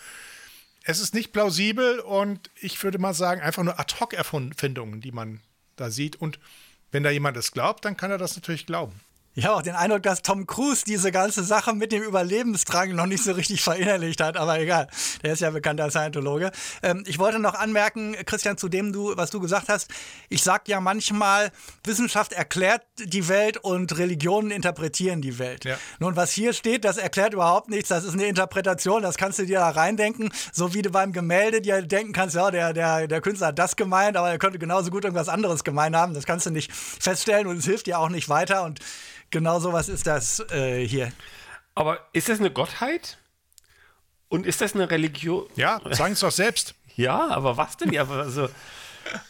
Es 0.84 0.98
ist 0.98 1.14
nicht 1.14 1.32
plausibel 1.32 2.00
und 2.00 2.50
ich 2.60 2.82
würde 2.82 2.98
mal 2.98 3.14
sagen, 3.14 3.40
einfach 3.40 3.62
nur 3.62 3.78
Ad-Hoc-Erfindungen, 3.78 5.00
die 5.00 5.12
man 5.12 5.40
da 5.76 5.90
sieht. 5.90 6.16
Und 6.16 6.38
wenn 6.90 7.02
da 7.02 7.10
jemand 7.10 7.36
es 7.36 7.52
glaubt, 7.52 7.84
dann 7.84 7.96
kann 7.96 8.10
er 8.10 8.18
das 8.18 8.34
natürlich 8.34 8.66
glauben. 8.66 9.00
Ich 9.34 9.46
habe 9.46 9.56
auch 9.56 9.62
den 9.62 9.74
Eindruck, 9.74 10.02
dass 10.02 10.20
Tom 10.20 10.46
Cruise 10.46 10.84
diese 10.86 11.10
ganze 11.10 11.42
Sache 11.42 11.72
mit 11.72 11.90
dem 11.90 12.02
Überlebensdrang 12.02 12.94
noch 12.94 13.06
nicht 13.06 13.24
so 13.24 13.32
richtig 13.32 13.62
verinnerlicht 13.62 14.20
hat, 14.20 14.36
aber 14.36 14.60
egal. 14.60 14.88
Der 15.22 15.32
ist 15.32 15.40
ja 15.40 15.48
bekannter 15.48 15.90
Scientologe. 15.90 16.50
Ähm, 16.82 17.02
ich 17.06 17.18
wollte 17.18 17.38
noch 17.38 17.54
anmerken, 17.54 18.14
Christian, 18.26 18.58
zu 18.58 18.68
dem 18.68 18.92
du, 18.92 19.16
was 19.16 19.30
du 19.30 19.40
gesagt 19.40 19.70
hast. 19.70 19.90
Ich 20.28 20.42
sage 20.42 20.64
ja 20.66 20.82
manchmal, 20.82 21.50
Wissenschaft 21.84 22.34
erklärt 22.34 22.82
die 22.98 23.26
Welt 23.28 23.56
und 23.56 23.96
Religionen 23.96 24.50
interpretieren 24.50 25.22
die 25.22 25.38
Welt. 25.38 25.64
Ja. 25.64 25.78
Nun, 25.98 26.14
was 26.14 26.32
hier 26.32 26.52
steht, 26.52 26.84
das 26.84 26.98
erklärt 26.98 27.32
überhaupt 27.32 27.70
nichts. 27.70 27.88
Das 27.88 28.04
ist 28.04 28.12
eine 28.12 28.26
Interpretation, 28.26 29.00
das 29.00 29.16
kannst 29.16 29.38
du 29.38 29.46
dir 29.46 29.60
da 29.60 29.70
reindenken. 29.70 30.30
So 30.52 30.74
wie 30.74 30.82
du 30.82 30.90
beim 30.90 31.14
Gemälde 31.14 31.62
dir 31.62 31.80
denken 31.80 32.12
kannst, 32.12 32.34
ja, 32.34 32.50
der, 32.50 32.74
der, 32.74 33.08
der 33.08 33.20
Künstler 33.22 33.46
hat 33.46 33.58
das 33.58 33.76
gemeint, 33.76 34.18
aber 34.18 34.30
er 34.30 34.36
könnte 34.36 34.58
genauso 34.58 34.90
gut 34.90 35.04
irgendwas 35.04 35.30
anderes 35.30 35.64
gemeint 35.64 35.96
haben. 35.96 36.12
Das 36.12 36.26
kannst 36.26 36.44
du 36.44 36.50
nicht 36.50 36.70
feststellen 36.70 37.46
und 37.46 37.56
es 37.56 37.64
hilft 37.64 37.86
dir 37.86 37.98
auch 37.98 38.10
nicht 38.10 38.28
weiter. 38.28 38.64
Und 38.64 38.80
Genau 39.32 39.58
sowas 39.58 39.88
ist 39.88 40.06
das 40.06 40.40
äh, 40.50 40.86
hier. 40.86 41.10
Aber 41.74 42.06
ist 42.12 42.28
das 42.28 42.38
eine 42.38 42.50
Gottheit? 42.50 43.16
Und 44.28 44.46
ist 44.46 44.60
das 44.60 44.74
eine 44.74 44.90
Religion? 44.90 45.46
Ja, 45.56 45.80
sagen 45.90 46.12
es 46.12 46.20
doch 46.20 46.30
selbst. 46.30 46.74
ja, 46.96 47.28
aber 47.28 47.56
was 47.56 47.78
denn? 47.78 47.92
Ja, 47.92 48.06
also, 48.08 48.48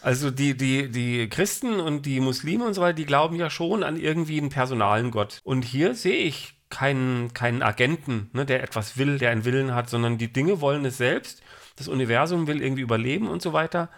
also 0.00 0.30
die, 0.32 0.56
die, 0.56 0.90
die 0.90 1.28
Christen 1.28 1.78
und 1.80 2.04
die 2.04 2.18
Muslime 2.18 2.64
und 2.64 2.74
so 2.74 2.80
weiter, 2.80 2.94
die 2.94 3.06
glauben 3.06 3.36
ja 3.36 3.48
schon 3.48 3.84
an 3.84 3.96
irgendwie 3.96 4.38
einen 4.38 4.50
personalen 4.50 5.12
Gott. 5.12 5.40
Und 5.44 5.64
hier 5.64 5.94
sehe 5.94 6.24
ich 6.24 6.54
keinen, 6.68 7.32
keinen 7.32 7.62
Agenten, 7.62 8.28
ne, 8.32 8.44
der 8.44 8.62
etwas 8.64 8.96
will, 8.96 9.18
der 9.18 9.30
einen 9.30 9.44
Willen 9.44 9.72
hat, 9.72 9.88
sondern 9.88 10.18
die 10.18 10.32
Dinge 10.32 10.60
wollen 10.60 10.84
es 10.84 10.96
selbst. 10.96 11.42
Das 11.76 11.86
Universum 11.86 12.48
will 12.48 12.60
irgendwie 12.60 12.82
überleben 12.82 13.28
und 13.28 13.40
so 13.40 13.52
weiter 13.52 13.88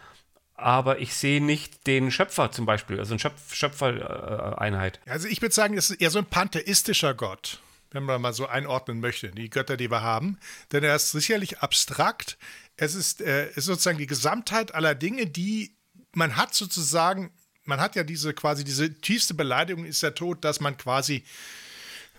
aber 0.54 1.00
ich 1.00 1.14
sehe 1.14 1.42
nicht 1.42 1.86
den 1.86 2.10
Schöpfer 2.10 2.52
zum 2.52 2.66
Beispiel, 2.66 2.98
also 2.98 3.14
eine 3.14 3.18
Schöpf 3.18 3.54
Schöpfereinheit. 3.54 5.00
also 5.06 5.28
ich 5.28 5.42
würde 5.42 5.54
sagen, 5.54 5.76
es 5.76 5.90
ist 5.90 6.00
eher 6.00 6.10
so 6.10 6.18
ein 6.18 6.26
pantheistischer 6.26 7.14
Gott, 7.14 7.60
wenn 7.90 8.04
man 8.04 8.20
mal 8.20 8.32
so 8.32 8.46
einordnen 8.46 9.00
möchte, 9.00 9.30
die 9.30 9.50
Götter, 9.50 9.76
die 9.76 9.90
wir 9.90 10.02
haben. 10.02 10.38
Denn 10.72 10.84
er 10.84 10.94
ist 10.96 11.10
sicherlich 11.10 11.58
abstrakt. 11.58 12.38
Es 12.76 12.94
ist, 12.94 13.20
äh, 13.20 13.50
ist 13.50 13.66
sozusagen 13.66 13.98
die 13.98 14.06
Gesamtheit 14.06 14.74
aller 14.74 14.94
Dinge, 14.94 15.26
die 15.26 15.74
man 16.12 16.36
hat 16.36 16.54
sozusagen, 16.54 17.32
man 17.64 17.80
hat 17.80 17.96
ja 17.96 18.04
diese 18.04 18.34
quasi, 18.34 18.64
diese 18.64 18.94
tiefste 18.94 19.34
Beleidigung 19.34 19.84
ist 19.84 20.02
der 20.02 20.14
Tod, 20.14 20.44
dass 20.44 20.60
man 20.60 20.76
quasi 20.76 21.24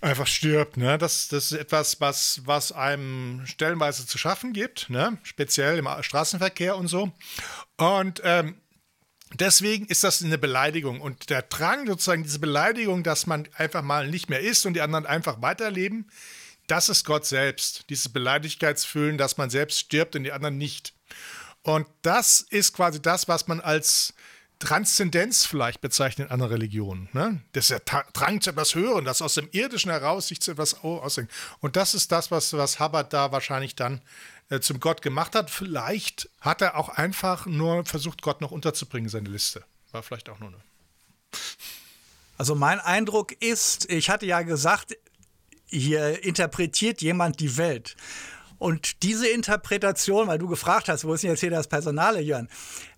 einfach 0.06 0.28
stirbt. 0.28 0.78
Ne? 0.78 0.98
Das, 0.98 1.28
das 1.28 1.52
ist 1.52 1.58
etwas, 1.58 2.00
was, 2.00 2.42
was 2.46 2.72
einem 2.72 3.46
stellenweise 3.46 4.06
zu 4.06 4.18
schaffen 4.18 4.54
gibt, 4.54 4.90
ne? 4.90 5.18
speziell 5.24 5.78
im 5.78 5.90
Straßenverkehr 6.02 6.78
und 6.78 6.88
so. 6.88 7.12
Und 7.78 8.22
ähm, 8.24 8.56
deswegen 9.34 9.88
ist 9.88 10.04
das 10.04 10.24
eine 10.24 10.38
Beleidigung. 10.38 11.02
Und 11.02 11.30
der 11.30 11.42
Drang, 11.42 11.88
sozusagen 11.88 12.24
diese 12.24 12.40
Beleidigung, 12.40 13.04
dass 13.04 13.26
man 13.26 13.50
einfach 13.56 13.82
mal 13.82 14.08
nicht 14.08 14.30
mehr 14.30 14.42
ist 14.42 14.66
und 14.66 14.76
die 14.76 14.82
anderen 14.82 15.06
einfach 15.06 15.42
weiterleben, 15.42 16.10
das 16.68 16.90
ist 16.90 17.06
Gott 17.06 17.26
selbst. 17.26 17.86
Dieses 17.90 18.10
Beleidigkeitsfühlen, 18.10 19.18
dass 19.18 19.38
man 19.38 19.50
selbst 19.50 19.80
stirbt 19.80 20.16
und 20.16 20.24
die 20.24 20.32
anderen 20.32 20.58
nicht. 20.58 20.94
Und 21.62 21.88
das 22.04 22.42
ist 22.42 22.74
quasi 22.74 23.02
das, 23.02 23.28
was 23.28 23.48
man 23.48 23.60
als 23.60 24.14
Transzendenz 24.60 25.46
vielleicht 25.46 25.82
bezeichnet 25.82 26.28
in 26.28 26.32
anderen 26.32 26.54
Religionen. 26.54 27.10
Ne? 27.14 27.42
Das 27.54 27.70
ist 27.70 27.88
der 27.88 28.04
Drang 28.14 28.42
zu 28.42 28.52
etwas 28.52 28.76
Hören, 28.76 29.06
das 29.06 29.22
aus 29.22 29.36
dem 29.36 29.50
Irdischen 29.52 29.92
heraus 29.92 30.28
sich 30.28 30.42
zu 30.42 30.52
etwas 30.52 30.84
ausdenken. 30.84 31.32
Und 31.60 31.76
das 31.76 31.94
ist 31.94 32.12
das, 32.12 32.32
was, 32.32 32.54
was 32.54 32.80
Hubbard 32.80 33.12
da 33.14 33.32
wahrscheinlich 33.32 33.76
dann 33.76 34.02
äh, 34.50 34.60
zum 34.60 34.80
Gott 34.80 35.02
gemacht 35.02 35.36
hat. 35.36 35.50
Vielleicht 35.50 36.30
hat 36.40 36.62
er 36.62 36.78
auch 36.78 36.90
einfach 36.90 37.46
nur 37.46 37.86
versucht, 37.86 38.22
Gott 38.22 38.42
noch 38.42 38.52
unterzubringen, 38.52 39.10
seine 39.10 39.30
Liste. 39.30 39.64
War 39.92 40.04
vielleicht 40.04 40.30
auch 40.30 40.40
nur 40.40 40.50
eine. 40.50 40.58
Also 42.38 42.56
mein 42.56 42.80
Eindruck 42.80 43.32
ist, 43.42 43.90
ich 43.90 44.10
hatte 44.10 44.26
ja 44.26 44.42
gesagt, 44.42 44.98
hier 45.66 46.24
interpretiert 46.24 47.02
jemand 47.02 47.40
die 47.40 47.58
Welt. 47.58 47.96
Und 48.58 49.04
diese 49.04 49.28
Interpretation, 49.28 50.28
weil 50.28 50.38
du 50.38 50.48
gefragt 50.48 50.88
hast, 50.88 51.04
wo 51.04 51.14
ist 51.14 51.24
denn 51.24 51.32
jetzt 51.32 51.42
hier 51.42 51.50
das 51.50 51.68
Personale, 51.68 52.22
Jörn? 52.22 52.50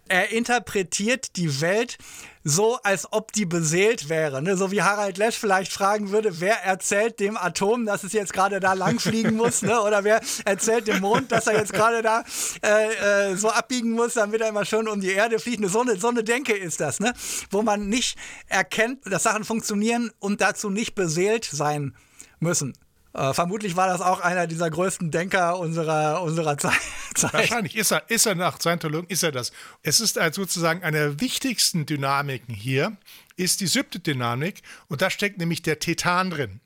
Er 0.09 0.31
interpretiert 0.31 1.35
die 1.35 1.61
Welt 1.61 1.97
so, 2.43 2.77
als 2.83 3.11
ob 3.11 3.33
die 3.33 3.45
beseelt 3.45 4.07
wäre. 4.07 4.41
Ne? 4.41 4.55
So 4.55 4.71
wie 4.71 4.81
Harald 4.81 5.17
Lesch 5.17 5.35
vielleicht 5.35 5.73
fragen 5.73 6.11
würde, 6.11 6.39
wer 6.39 6.63
erzählt 6.63 7.19
dem 7.19 7.35
Atom, 7.35 7.85
dass 7.85 8.03
es 8.03 8.13
jetzt 8.13 8.31
gerade 8.31 8.61
da 8.61 8.73
langfliegen 8.73 9.35
muss? 9.35 9.61
Ne? 9.61 9.81
Oder 9.81 10.05
wer 10.05 10.21
erzählt 10.45 10.87
dem 10.87 11.01
Mond, 11.01 11.31
dass 11.31 11.47
er 11.47 11.57
jetzt 11.57 11.73
gerade 11.73 12.01
da 12.01 12.23
äh, 12.63 13.31
äh, 13.31 13.35
so 13.35 13.49
abbiegen 13.49 13.91
muss, 13.91 14.13
damit 14.13 14.39
er 14.41 14.49
immer 14.49 14.63
schon 14.63 14.87
um 14.87 15.01
die 15.01 15.11
Erde 15.11 15.39
fliegt? 15.39 15.59
Ne? 15.59 15.67
So, 15.67 15.81
eine, 15.81 15.97
so 15.97 16.07
eine 16.07 16.23
Denke 16.23 16.53
ist 16.53 16.79
das, 16.79 17.01
ne? 17.01 17.13
wo 17.51 17.63
man 17.63 17.89
nicht 17.89 18.17
erkennt, 18.47 18.99
dass 19.05 19.23
Sachen 19.23 19.43
funktionieren 19.43 20.11
und 20.19 20.39
dazu 20.39 20.69
nicht 20.69 20.95
beseelt 20.95 21.43
sein 21.43 21.95
müssen. 22.39 22.73
Äh, 23.13 23.33
vermutlich 23.33 23.75
war 23.75 23.87
das 23.87 23.99
auch 23.99 24.19
einer 24.19 24.45
dieser 24.45 24.69
größten 24.69 25.09
Denker 25.09 25.57
unserer, 25.59 26.21
unserer 26.21 26.57
Zeit. 26.57 26.79
Wahrscheinlich 27.23 27.75
ist 27.75 27.91
er, 27.91 28.09
ist 28.09 28.25
er 28.25 28.35
nach 28.35 28.59
Scientologen, 28.59 29.09
ist 29.09 29.23
er 29.23 29.31
das. 29.31 29.51
Es 29.83 29.99
ist 29.99 30.17
also 30.17 30.41
sozusagen 30.41 30.83
eine 30.83 30.97
der 30.97 31.19
wichtigsten 31.19 31.85
Dynamiken 31.85 32.53
hier, 32.53 32.97
ist 33.35 33.61
die 33.61 33.67
siebte 33.67 33.99
Dynamik 33.99 34.61
und 34.87 35.01
da 35.01 35.09
steckt 35.09 35.37
nämlich 35.37 35.61
der 35.61 35.79
Tetan 35.79 36.29
drin. 36.29 36.59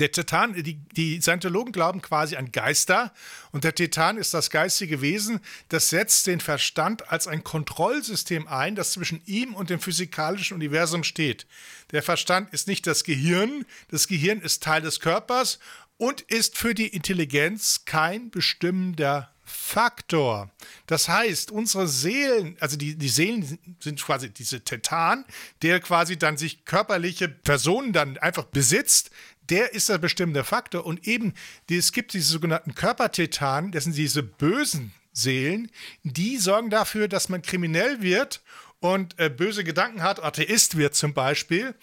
Der 0.00 0.10
Titan, 0.10 0.54
die, 0.54 0.74
die 0.74 1.20
Scientologen 1.20 1.72
glauben 1.72 2.02
quasi 2.02 2.36
an 2.36 2.50
Geister 2.50 3.12
und 3.52 3.64
der 3.64 3.74
Titan 3.74 4.16
ist 4.16 4.34
das 4.34 4.50
geistige 4.50 5.00
Wesen, 5.00 5.40
das 5.68 5.88
setzt 5.90 6.26
den 6.26 6.40
Verstand 6.40 7.10
als 7.10 7.28
ein 7.28 7.44
Kontrollsystem 7.44 8.48
ein, 8.48 8.74
das 8.74 8.92
zwischen 8.92 9.22
ihm 9.26 9.54
und 9.54 9.70
dem 9.70 9.78
physikalischen 9.78 10.56
Universum 10.56 11.04
steht. 11.04 11.46
Der 11.92 12.02
Verstand 12.02 12.52
ist 12.52 12.66
nicht 12.66 12.86
das 12.86 13.04
Gehirn, 13.04 13.66
das 13.88 14.08
Gehirn 14.08 14.40
ist 14.40 14.62
Teil 14.64 14.82
des 14.82 14.98
Körpers 14.98 15.60
und 15.96 16.22
ist 16.22 16.58
für 16.58 16.74
die 16.74 16.88
Intelligenz 16.88 17.84
kein 17.84 18.30
bestimmender 18.30 19.33
Faktor. 19.54 20.50
Das 20.86 21.08
heißt, 21.08 21.50
unsere 21.50 21.86
Seelen, 21.88 22.56
also 22.60 22.76
die, 22.76 22.96
die 22.96 23.08
Seelen 23.08 23.58
sind 23.80 24.02
quasi 24.02 24.30
diese 24.30 24.62
Tetan, 24.62 25.24
der 25.62 25.80
quasi 25.80 26.18
dann 26.18 26.36
sich 26.36 26.64
körperliche 26.64 27.28
Personen 27.28 27.92
dann 27.92 28.18
einfach 28.18 28.44
besitzt, 28.44 29.10
der 29.48 29.72
ist 29.72 29.88
der 29.88 29.98
bestimmende 29.98 30.44
Faktor. 30.44 30.84
Und 30.84 31.06
eben, 31.06 31.34
es 31.70 31.92
gibt 31.92 32.12
diese 32.12 32.30
sogenannten 32.30 32.74
Körpertetanen, 32.74 33.72
das 33.72 33.84
sind 33.84 33.96
diese 33.96 34.22
bösen 34.22 34.92
Seelen, 35.12 35.70
die 36.02 36.38
sorgen 36.38 36.70
dafür, 36.70 37.06
dass 37.06 37.28
man 37.28 37.40
kriminell 37.40 38.02
wird 38.02 38.42
und 38.80 39.18
äh, 39.18 39.30
böse 39.30 39.64
Gedanken 39.64 40.02
hat, 40.02 40.22
Atheist 40.22 40.76
wird 40.76 40.94
zum 40.94 41.14
Beispiel. 41.14 41.74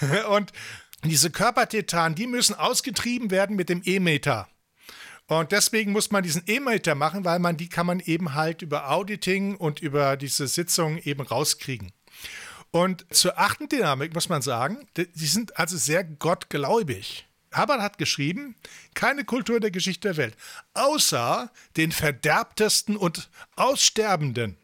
und 0.30 0.52
diese 1.04 1.30
Körpertetanen, 1.30 2.14
die 2.14 2.26
müssen 2.26 2.54
ausgetrieben 2.54 3.30
werden 3.30 3.54
mit 3.54 3.68
dem 3.68 3.82
E-Meter. 3.84 4.48
Und 5.28 5.52
deswegen 5.52 5.92
muss 5.92 6.10
man 6.10 6.22
diesen 6.22 6.42
E-Meter 6.46 6.94
machen, 6.94 7.24
weil 7.24 7.38
man 7.38 7.58
die 7.58 7.68
kann 7.68 7.86
man 7.86 8.00
eben 8.00 8.34
halt 8.34 8.62
über 8.62 8.90
Auditing 8.90 9.56
und 9.56 9.80
über 9.80 10.16
diese 10.16 10.48
Sitzung 10.48 10.96
eben 10.98 11.20
rauskriegen. 11.20 11.92
Und 12.70 13.06
zur 13.14 13.38
achten 13.38 13.68
Dynamik 13.68 14.14
muss 14.14 14.30
man 14.30 14.40
sagen, 14.40 14.88
die 14.96 15.26
sind 15.26 15.58
also 15.58 15.76
sehr 15.76 16.02
gottgläubig. 16.02 17.26
Hubbard 17.54 17.80
hat 17.80 17.98
geschrieben, 17.98 18.56
keine 18.94 19.24
Kultur 19.24 19.60
der 19.60 19.70
Geschichte 19.70 20.08
der 20.08 20.16
Welt, 20.16 20.36
außer 20.74 21.50
den 21.76 21.92
verderbtesten 21.92 22.96
und 22.96 23.30
Aussterbenden, 23.56 24.56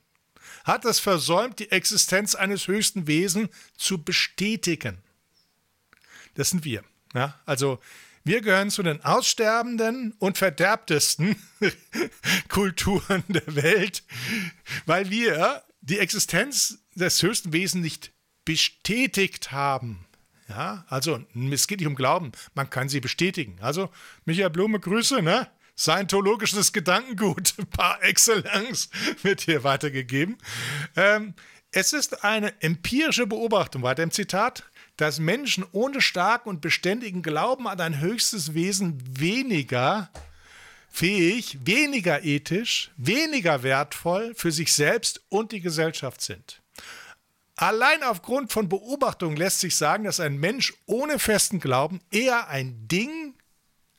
hat 0.65 0.87
es 0.87 0.99
versäumt, 0.99 1.59
die 1.59 1.71
Existenz 1.71 2.35
eines 2.35 2.69
höchsten 2.69 3.07
Wesens 3.07 3.51
zu 3.77 4.03
bestätigen. 4.03 4.99
Das 6.35 6.51
sind 6.51 6.65
wir. 6.65 6.83
Ja? 7.15 7.39
Also 7.45 7.81
wir 8.25 8.41
gehören 8.41 8.71
zu 8.71 8.83
den 8.83 9.05
aussterbenden 9.05 10.15
und 10.19 10.39
verderbtesten 10.39 11.37
Kulturen 12.49 13.23
der 13.29 13.55
Welt, 13.55 14.03
weil 14.87 15.11
wir 15.11 15.63
die 15.83 15.99
Existenz 15.99 16.79
des 16.95 17.23
höchsten 17.23 17.53
Wesens 17.53 17.83
nicht 17.83 18.13
bestätigt 18.45 19.53
haben. 19.53 20.07
Ja, 20.49 20.85
also 20.89 21.23
es 21.53 21.67
geht 21.67 21.81
nicht 21.81 21.87
um 21.87 21.95
Glauben, 21.95 22.33
man 22.55 22.69
kann 22.69 22.89
sie 22.89 23.01
bestätigen. 23.01 23.59
Also, 23.61 23.91
Michael 24.25 24.51
Blume, 24.51 24.81
Grüße, 24.81 25.23
ne? 25.23 25.49
Scientologisches 25.77 26.73
Gedankengut 26.73 27.55
par 27.71 28.03
excellence 28.03 28.91
wird 29.23 29.41
hier 29.41 29.65
weitergegeben. 29.65 30.39
Ähm, 30.95 31.35
es 31.73 31.93
ist 31.93 32.23
eine 32.23 32.63
empirische 32.63 33.27
Beobachtung, 33.27 33.83
weiter 33.83 34.05
im 34.05 34.13
Zitat, 34.13 34.63
dass 34.97 35.19
Menschen 35.19 35.65
ohne 35.73 36.01
starken 36.01 36.49
und 36.49 36.61
beständigen 36.61 37.23
Glauben 37.23 37.67
an 37.67 37.81
ein 37.81 38.01
höchstes 38.01 38.55
Wesen 38.55 39.03
weniger 39.19 40.11
fähig, 40.89 41.59
weniger 41.65 42.23
ethisch, 42.23 42.93
weniger 42.97 43.65
wertvoll 43.65 44.33
für 44.37 44.53
sich 44.53 44.73
selbst 44.73 45.23
und 45.29 45.51
die 45.51 45.61
Gesellschaft 45.61 46.21
sind. 46.21 46.63
Allein 47.57 48.03
aufgrund 48.05 48.53
von 48.53 48.69
Beobachtungen 48.69 49.37
lässt 49.37 49.61
sich 49.61 49.77
sagen, 49.77 50.05
dass 50.05 50.21
ein 50.21 50.37
Mensch 50.39 50.73
ohne 50.87 51.19
festen 51.19 51.59
Glauben 51.59 52.01
eher 52.11 52.49
ein 52.49 52.87
Ding 52.89 53.35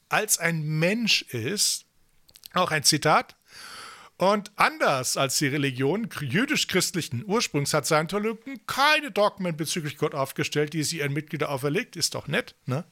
als 0.07 0.39
ein 0.39 0.61
Mensch 0.63 1.23
ist. 1.23 1.85
Auch 2.53 2.71
ein 2.71 2.83
Zitat. 2.83 3.35
Und 4.17 4.51
anders 4.55 5.17
als 5.17 5.37
die 5.39 5.47
Religion 5.47 6.09
jüdisch-christlichen 6.21 7.25
Ursprungs 7.25 7.73
hat 7.73 7.85
Scientologen 7.85 8.65
keine 8.65 9.11
Dogmen 9.11 9.57
bezüglich 9.57 9.97
Gott 9.97 10.15
aufgestellt, 10.15 10.71
die 10.71 10.83
sie 10.83 10.99
ihren 10.99 11.11
Mitgliedern 11.11 11.49
auferlegt. 11.49 11.97
Ist 11.97 12.15
doch 12.15 12.27
nett, 12.27 12.55
ne? 12.65 12.85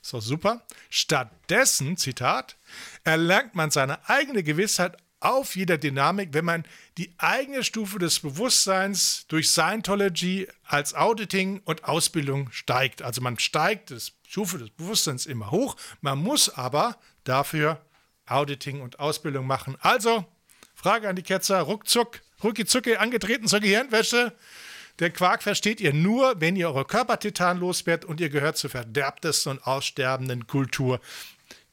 Ist 0.00 0.12
doch 0.12 0.22
super. 0.22 0.64
Stattdessen, 0.88 1.96
Zitat, 1.96 2.56
erlangt 3.02 3.56
man 3.56 3.72
seine 3.72 4.08
eigene 4.08 4.44
Gewissheit 4.44 4.96
auf 5.20 5.56
jeder 5.56 5.78
Dynamik, 5.78 6.28
wenn 6.32 6.44
man 6.44 6.64
die 6.96 7.12
eigene 7.18 7.64
Stufe 7.64 7.98
des 7.98 8.20
Bewusstseins 8.20 9.26
durch 9.26 9.50
Scientology 9.50 10.46
als 10.64 10.94
Auditing 10.94 11.60
und 11.64 11.84
Ausbildung 11.84 12.52
steigt. 12.52 13.02
Also 13.02 13.20
man 13.20 13.38
steigt 13.40 13.90
die 13.90 13.98
Stufe 14.28 14.58
des 14.58 14.70
Bewusstseins 14.70 15.26
immer 15.26 15.50
hoch, 15.50 15.76
man 16.00 16.18
muss 16.18 16.48
aber 16.48 16.98
dafür 17.24 17.84
Auditing 18.26 18.80
und 18.80 19.00
Ausbildung 19.00 19.46
machen. 19.46 19.76
Also, 19.80 20.24
Frage 20.80 21.08
an 21.08 21.16
die 21.16 21.24
Ketzer, 21.24 21.60
ruckzuck, 21.62 22.20
ruckizucki 22.44 22.94
angetreten 22.96 23.48
zur 23.48 23.58
Gehirnwäsche. 23.58 24.32
Der 25.00 25.10
Quark 25.10 25.42
versteht 25.42 25.80
ihr 25.80 25.92
nur, 25.92 26.40
wenn 26.40 26.54
ihr 26.54 26.68
eure 26.68 26.84
Körpertitan 26.84 27.58
loswerdet 27.58 28.08
und 28.08 28.20
ihr 28.20 28.30
gehört 28.30 28.56
zur 28.58 28.70
verderbtesten 28.70 29.50
und 29.50 29.66
aussterbenden 29.66 30.46
Kultur, 30.46 31.00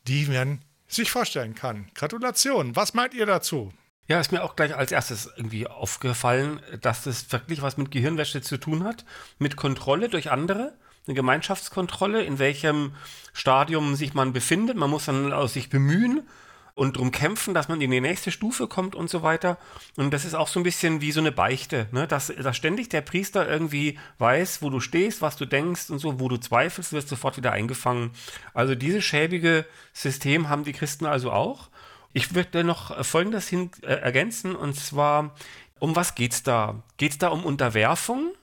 die 0.08 0.26
man 0.26 0.60
sich 0.88 1.12
vorstellen 1.12 1.54
kann. 1.54 1.88
Gratulation. 1.94 2.76
Was 2.76 2.96
meint 2.96 3.14
ihr 3.14 3.28
dazu? 3.28 3.72
Ja, 4.08 4.20
ist 4.20 4.32
mir 4.32 4.44
auch 4.44 4.56
gleich 4.56 4.76
als 4.76 4.92
erstes 4.92 5.30
irgendwie 5.38 5.68
aufgefallen, 5.68 6.60
dass 6.82 7.04
das 7.04 7.32
wirklich 7.32 7.62
was 7.62 7.78
mit 7.78 7.92
Gehirnwäsche 7.92 8.42
zu 8.42 8.58
tun 8.58 8.84
hat, 8.84 9.06
mit 9.38 9.56
Kontrolle 9.56 10.10
durch 10.10 10.32
andere, 10.32 10.74
eine 11.06 11.14
Gemeinschaftskontrolle, 11.14 12.24
in 12.24 12.40
welchem 12.40 12.96
Stadium 13.34 13.96
sich 13.96 14.16
man 14.16 14.34
befindet. 14.34 14.78
Man 14.78 14.90
muss 14.90 15.06
dann 15.06 15.32
aus 15.32 15.54
sich 15.54 15.70
bemühen 15.70 16.28
und 16.76 16.98
darum 16.98 17.12
kämpfen, 17.12 17.54
dass 17.54 17.70
man 17.70 17.80
in 17.80 17.90
die 17.90 18.02
nächste 18.02 18.32
Stufe 18.32 18.68
kommt 18.68 18.96
und 18.96 19.10
so 19.10 19.24
weiter. 19.24 19.58
Und 19.96 20.14
das 20.14 20.26
ist 20.26 20.36
auch 20.36 20.50
so 20.50 20.60
ein 20.60 20.64
bisschen 20.64 21.00
wie 21.00 21.14
so 21.14 21.22
eine 21.22 21.32
Beichte, 21.32 21.88
ne? 21.92 22.06
dass, 22.06 22.28
dass 22.28 22.58
ständig 22.58 22.90
der 22.90 23.00
Priester 23.02 23.48
irgendwie 23.48 23.98
weiß, 24.20 24.62
wo 24.62 24.70
du 24.70 24.82
stehst, 24.82 25.22
was 25.22 25.38
du 25.38 25.46
denkst 25.46 25.90
und 25.90 26.00
so, 26.00 26.20
wo 26.20 26.28
du 26.28 26.38
zweifelst, 26.38 26.92
wirst 26.92 27.08
sofort 27.08 27.38
wieder 27.38 27.54
eingefangen. 27.54 28.12
Also 28.54 28.76
dieses 28.76 29.06
schäbige 29.06 29.66
System 29.94 30.50
haben 30.50 30.66
die 30.66 30.74
Christen 30.74 31.06
also 31.06 31.32
auch. 31.32 31.70
Ich 32.12 32.36
würde 32.36 32.66
noch 32.66 33.06
Folgendes 33.06 33.48
hin, 33.48 33.72
äh, 33.82 33.94
ergänzen, 33.94 34.56
und 34.56 34.76
zwar, 34.76 35.34
um 35.80 35.96
was 35.96 36.14
geht 36.14 36.34
es 36.34 36.44
da? 36.44 36.84
Geht 36.98 37.12
es 37.14 37.18
da 37.18 37.30
um 37.30 37.46
Unterwerfung? 37.46 38.34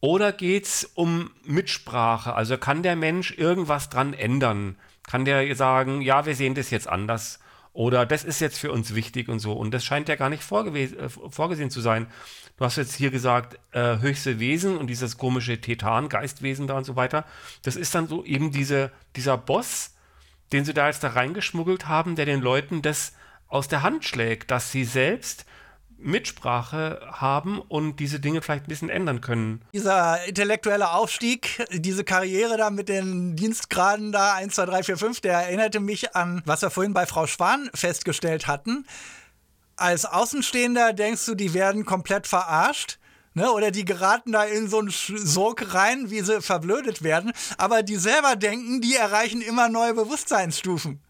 Oder 0.00 0.30
geht 0.32 0.66
es 0.66 0.84
um 0.94 1.32
Mitsprache? 1.44 2.34
Also 2.34 2.56
kann 2.56 2.84
der 2.84 2.94
Mensch 2.94 3.36
irgendwas 3.36 3.90
dran 3.90 4.14
ändern? 4.14 4.76
Kann 5.08 5.24
der 5.24 5.56
sagen, 5.56 6.02
ja, 6.02 6.24
wir 6.24 6.36
sehen 6.36 6.54
das 6.54 6.70
jetzt 6.70 6.88
anders? 6.88 7.40
Oder 7.78 8.06
das 8.06 8.24
ist 8.24 8.40
jetzt 8.40 8.58
für 8.58 8.72
uns 8.72 8.96
wichtig 8.96 9.28
und 9.28 9.38
so. 9.38 9.52
Und 9.52 9.72
das 9.72 9.84
scheint 9.84 10.08
ja 10.08 10.16
gar 10.16 10.30
nicht 10.30 10.42
äh, 10.50 11.08
vorgesehen 11.08 11.70
zu 11.70 11.80
sein. 11.80 12.08
Du 12.56 12.64
hast 12.64 12.74
jetzt 12.74 12.96
hier 12.96 13.12
gesagt, 13.12 13.56
äh, 13.70 14.00
höchste 14.00 14.40
Wesen 14.40 14.76
und 14.76 14.88
dieses 14.88 15.16
komische 15.16 15.60
Tetan, 15.60 16.08
Geistwesen 16.08 16.66
da 16.66 16.76
und 16.76 16.82
so 16.82 16.96
weiter. 16.96 17.24
Das 17.62 17.76
ist 17.76 17.94
dann 17.94 18.08
so 18.08 18.24
eben 18.24 18.50
diese, 18.50 18.90
dieser 19.14 19.38
Boss, 19.38 19.94
den 20.52 20.64
sie 20.64 20.74
da 20.74 20.88
jetzt 20.88 21.04
da 21.04 21.10
reingeschmuggelt 21.10 21.86
haben, 21.86 22.16
der 22.16 22.26
den 22.26 22.40
Leuten 22.40 22.82
das 22.82 23.12
aus 23.46 23.68
der 23.68 23.84
Hand 23.84 24.04
schlägt, 24.04 24.50
dass 24.50 24.72
sie 24.72 24.82
selbst 24.82 25.46
Mitsprache 25.98 27.00
haben 27.10 27.60
und 27.60 27.96
diese 27.96 28.20
Dinge 28.20 28.40
vielleicht 28.40 28.64
ein 28.64 28.68
bisschen 28.68 28.88
ändern 28.88 29.20
können. 29.20 29.62
Dieser 29.72 30.24
intellektuelle 30.24 30.92
Aufstieg, 30.92 31.64
diese 31.72 32.04
Karriere 32.04 32.56
da 32.56 32.70
mit 32.70 32.88
den 32.88 33.36
Dienstgraden 33.36 34.12
da 34.12 34.34
1, 34.34 34.54
2, 34.54 34.66
3, 34.66 34.82
4, 34.84 34.96
5, 34.96 35.20
der 35.20 35.32
erinnerte 35.34 35.80
mich 35.80 36.14
an, 36.14 36.42
was 36.44 36.62
wir 36.62 36.70
vorhin 36.70 36.94
bei 36.94 37.06
Frau 37.06 37.26
Schwan 37.26 37.68
festgestellt 37.74 38.46
hatten. 38.46 38.86
Als 39.76 40.04
Außenstehender 40.06 40.92
denkst 40.92 41.26
du, 41.26 41.34
die 41.34 41.54
werden 41.54 41.84
komplett 41.84 42.26
verarscht. 42.26 42.98
Ne, 43.34 43.52
oder 43.52 43.70
die 43.70 43.84
geraten 43.84 44.32
da 44.32 44.42
in 44.42 44.68
so 44.68 44.80
einen 44.80 44.90
Sog 44.90 45.72
rein, 45.72 46.10
wie 46.10 46.22
sie 46.22 46.40
verblödet 46.40 47.04
werden. 47.04 47.32
Aber 47.56 47.84
die 47.84 47.94
selber 47.94 48.34
denken, 48.34 48.80
die 48.80 48.96
erreichen 48.96 49.42
immer 49.42 49.68
neue 49.68 49.94
Bewusstseinsstufen. 49.94 51.00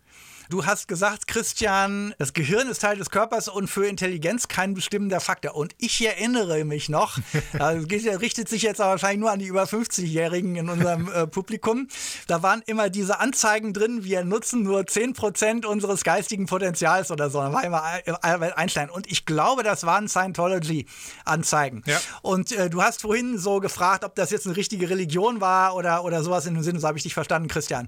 Du 0.51 0.65
hast 0.65 0.89
gesagt, 0.89 1.27
Christian, 1.27 2.15
das 2.17 2.33
Gehirn 2.33 2.69
ist 2.69 2.81
Teil 2.81 2.97
des 2.97 3.11
Körpers 3.11 3.49
und 3.49 3.69
für 3.69 3.87
Intelligenz 3.87 4.49
kein 4.49 4.73
bestimmender 4.73 5.21
Faktor. 5.21 5.55
Und 5.55 5.75
ich 5.77 6.03
erinnere 6.05 6.65
mich 6.65 6.89
noch, 6.89 7.19
also 7.59 7.87
das 7.87 8.21
richtet 8.23 8.49
sich 8.49 8.63
jetzt 8.63 8.81
aber 8.81 8.93
wahrscheinlich 8.93 9.21
nur 9.21 9.31
an 9.31 9.41
die 9.41 9.47
über 9.47 9.65
50-Jährigen 9.65 10.57
in 10.57 10.71
unserem 10.71 11.13
äh, 11.13 11.27
Publikum. 11.27 11.89
Da 12.29 12.43
waren 12.43 12.63
immer 12.65 12.89
diese 12.89 13.21
Anzeigen 13.21 13.75
drin, 13.75 14.05
wir 14.05 14.25
nutzen 14.25 14.63
nur 14.63 14.81
10% 14.81 15.67
unseres 15.67 16.03
geistigen 16.03 16.47
Potenzials 16.47 17.11
oder 17.11 17.29
so. 17.29 17.41
Da 17.41 17.53
war 17.53 17.65
immer 17.65 17.83
Albert 18.23 18.57
Einstein. 18.57 18.89
Und 18.89 19.07
ich 19.07 19.27
glaube, 19.27 19.63
das 19.63 19.85
waren 19.85 20.09
Scientology-Anzeigen. 20.09 21.83
Ja. 21.85 22.01
Und 22.23 22.53
äh, 22.53 22.71
du 22.71 22.83
hast 22.83 23.03
vorhin 23.03 23.37
so 23.37 23.61
gefragt, 23.61 24.03
ob 24.03 24.15
das 24.15 24.31
jetzt 24.31 24.47
eine 24.47 24.57
richtige 24.57 24.89
Religion 24.89 25.43
war 25.43 25.75
oder, 25.75 26.05
oder 26.05 26.23
sowas 26.23 26.47
in 26.47 26.55
dem 26.55 26.63
Sinne. 26.63 26.81
So 26.81 26.89
habe 26.89 26.97
ich 26.97 27.05
dich 27.05 27.13
verstanden, 27.13 27.49
Christian. 27.49 27.87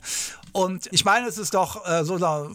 Und 0.52 0.88
ich 0.90 1.06
meine, 1.06 1.26
es 1.26 1.38
ist 1.38 1.54
doch 1.54 1.87
äh, 1.88 2.04
so, 2.04 2.18
so 2.18 2.49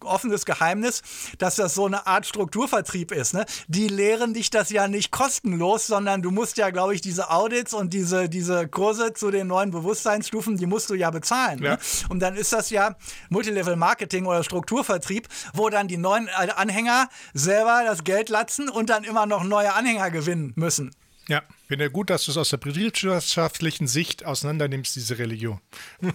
offenes 0.00 0.44
Geheimnis, 0.44 1.02
dass 1.38 1.56
das 1.56 1.74
so 1.74 1.86
eine 1.86 2.06
Art 2.06 2.26
Strukturvertrieb 2.26 3.12
ist. 3.12 3.34
Ne? 3.34 3.44
Die 3.68 3.88
lehren 3.88 4.34
dich 4.34 4.50
das 4.50 4.70
ja 4.70 4.88
nicht 4.88 5.10
kostenlos, 5.10 5.86
sondern 5.86 6.22
du 6.22 6.30
musst 6.30 6.56
ja, 6.56 6.70
glaube 6.70 6.94
ich, 6.94 7.00
diese 7.00 7.30
Audits 7.30 7.74
und 7.74 7.92
diese, 7.92 8.28
diese 8.28 8.68
Kurse 8.68 9.12
zu 9.12 9.30
den 9.30 9.46
neuen 9.46 9.70
Bewusstseinsstufen, 9.70 10.56
die 10.56 10.66
musst 10.66 10.90
du 10.90 10.94
ja 10.94 11.10
bezahlen. 11.10 11.60
Ne? 11.60 11.66
Ja. 11.66 11.72
Ne? 11.74 11.78
Und 12.08 12.20
dann 12.20 12.36
ist 12.36 12.52
das 12.52 12.70
ja 12.70 12.96
Multilevel-Marketing 13.28 14.26
oder 14.26 14.42
Strukturvertrieb, 14.42 15.28
wo 15.54 15.68
dann 15.68 15.88
die 15.88 15.96
neuen 15.96 16.28
Anhänger 16.28 17.08
selber 17.34 17.82
das 17.84 18.04
Geld 18.04 18.28
latzen 18.28 18.68
und 18.68 18.90
dann 18.90 19.04
immer 19.04 19.26
noch 19.26 19.44
neue 19.44 19.74
Anhänger 19.74 20.10
gewinnen 20.10 20.52
müssen. 20.56 20.90
Ja, 21.28 21.42
finde 21.68 21.84
ja 21.84 21.90
gut, 21.90 22.10
dass 22.10 22.24
du 22.24 22.32
es 22.32 22.36
aus 22.36 22.48
der 22.48 22.56
betriebswirtschaftlichen 22.56 23.86
Sicht 23.86 24.24
auseinandernimmst, 24.24 24.96
diese 24.96 25.16
Religion. 25.18 25.60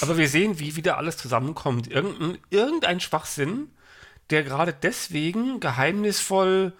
Aber 0.00 0.16
wir 0.16 0.28
sehen, 0.28 0.58
wie 0.58 0.76
wieder 0.76 0.96
alles 0.98 1.16
zusammenkommt. 1.16 1.88
Irgendein, 1.88 2.38
irgendein 2.50 3.00
Schwachsinn, 3.00 3.70
der 4.30 4.42
gerade 4.42 4.72
deswegen 4.72 5.60
geheimnisvoll 5.60 6.72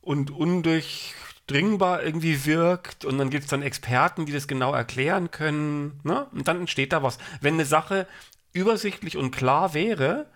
und 0.00 0.30
undurchdringbar 0.30 2.02
irgendwie 2.02 2.44
wirkt. 2.44 3.04
Und 3.04 3.18
dann 3.18 3.30
gibt 3.30 3.44
es 3.44 3.50
dann 3.50 3.62
Experten, 3.62 4.26
die 4.26 4.32
das 4.32 4.48
genau 4.48 4.74
erklären 4.74 5.30
können. 5.30 6.00
Ne? 6.04 6.26
Und 6.32 6.48
dann 6.48 6.60
entsteht 6.60 6.92
da 6.92 7.02
was. 7.02 7.18
Wenn 7.40 7.54
eine 7.54 7.64
Sache 7.64 8.06
übersichtlich 8.52 9.16
und 9.16 9.30
klar 9.30 9.74
wäre, 9.74 10.26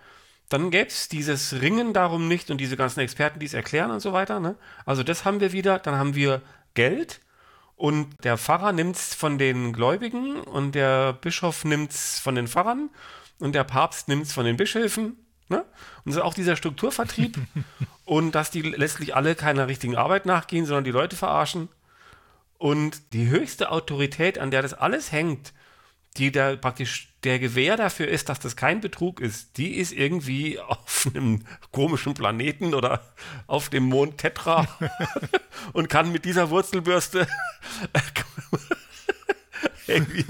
dann 0.49 0.71
gäbe 0.71 0.89
es 0.89 1.09
dieses 1.09 1.61
Ringen 1.61 1.93
darum 1.93 2.29
nicht 2.29 2.51
und 2.51 2.59
diese 2.59 2.77
ganzen 2.77 3.01
Experten, 3.01 3.41
die 3.41 3.47
es 3.47 3.55
erklären 3.55 3.91
und 3.91 4.01
so 4.01 4.13
weiter. 4.13 4.41
Ne? 4.41 4.57
Also 4.85 5.03
das 5.03 5.25
haben 5.25 5.41
wir 5.41 5.53
wieder. 5.53 5.79
Dann 5.79 5.97
haben 5.97 6.15
wir 6.15 6.41
Geld 6.75 7.21
und 7.77 8.09
der 8.25 8.39
Pfarrer 8.39 8.73
nimmt 8.73 8.97
es 8.97 9.15
von 9.15 9.37
den 9.37 9.73
Gläubigen 9.73 10.41
und 10.41 10.75
der 10.75 11.13
Bischof 11.13 11.65
nimmt 11.65 11.93
es 11.93 12.19
von 12.19 12.35
den 12.35 12.49
Pfarrern 12.49 12.89
und 13.39 13.55
der 13.55 13.65
Papst 13.65 14.09
nimmt 14.09 14.25
es 14.25 14.33
von 14.33 14.47
den 14.47 14.57
Bischöfen. 14.57 15.17
Ne? 15.49 15.65
Und 16.05 16.13
so 16.13 16.23
auch 16.23 16.35
dieser 16.35 16.57
Strukturvertrieb 16.57 17.39
und 18.07 18.35
dass 18.35 18.51
die 18.51 18.63
letztlich 18.63 19.15
alle 19.15 19.35
keiner 19.35 19.69
richtigen 19.69 19.97
Arbeit 19.97 20.25
nachgehen, 20.25 20.65
sondern 20.65 20.85
die 20.85 20.91
Leute 20.91 21.17
verarschen. 21.17 21.69
Und 22.59 23.13
die 23.13 23.29
höchste 23.29 23.71
Autorität, 23.71 24.39
an 24.39 24.51
der 24.51 24.63
das 24.63 24.73
alles 24.73 25.13
hängt, 25.13 25.53
die 26.19 26.33
da 26.33 26.57
praktisch 26.57 27.13
der 27.25 27.39
Gewähr 27.39 27.77
dafür 27.77 28.09
ist, 28.09 28.29
dass 28.29 28.39
das 28.39 28.57
kein 28.57 28.81
Betrug 28.81 29.21
ist, 29.21 29.59
die 29.59 29.75
ist 29.75 29.93
irgendwie 29.93 30.59
auf 30.61 31.09
einem 31.15 31.45
komischen 31.73 32.15
Planeten 32.15 32.75
oder 32.75 33.03
auf 33.47 33.69
dem 33.69 33.85
Mond 33.85 34.19
Tetra 34.19 34.67
und 35.73 35.89
kann 35.89 36.13
mit 36.13 36.25
dieser 36.25 36.51
Wurzelbürste 36.51 37.27
irgendwie, 39.87 40.25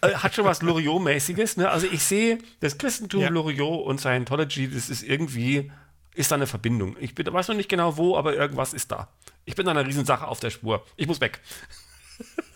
äh, 0.00 0.14
hat 0.14 0.34
schon 0.34 0.44
was 0.44 0.62
Loriot-mäßiges. 0.62 1.56
Ne? 1.56 1.70
Also 1.70 1.86
ich 1.86 2.02
sehe 2.02 2.38
das 2.60 2.78
Christentum, 2.78 3.22
ja. 3.22 3.28
Loriot 3.28 3.86
und 3.86 4.00
Scientology, 4.00 4.70
das 4.70 4.90
ist 4.90 5.02
irgendwie, 5.02 5.70
ist 6.14 6.30
da 6.30 6.36
eine 6.36 6.46
Verbindung. 6.46 6.96
Ich 7.00 7.14
bin, 7.14 7.32
weiß 7.32 7.48
noch 7.48 7.56
nicht 7.56 7.68
genau 7.68 7.96
wo, 7.96 8.16
aber 8.16 8.34
irgendwas 8.34 8.74
ist 8.74 8.92
da. 8.92 9.08
Ich 9.44 9.54
bin 9.54 9.64
da 9.64 9.72
einer 9.72 9.86
Riesensache 9.86 10.26
auf 10.26 10.40
der 10.40 10.50
Spur. 10.50 10.84
Ich 10.96 11.06
muss 11.06 11.20
weg. 11.20 11.40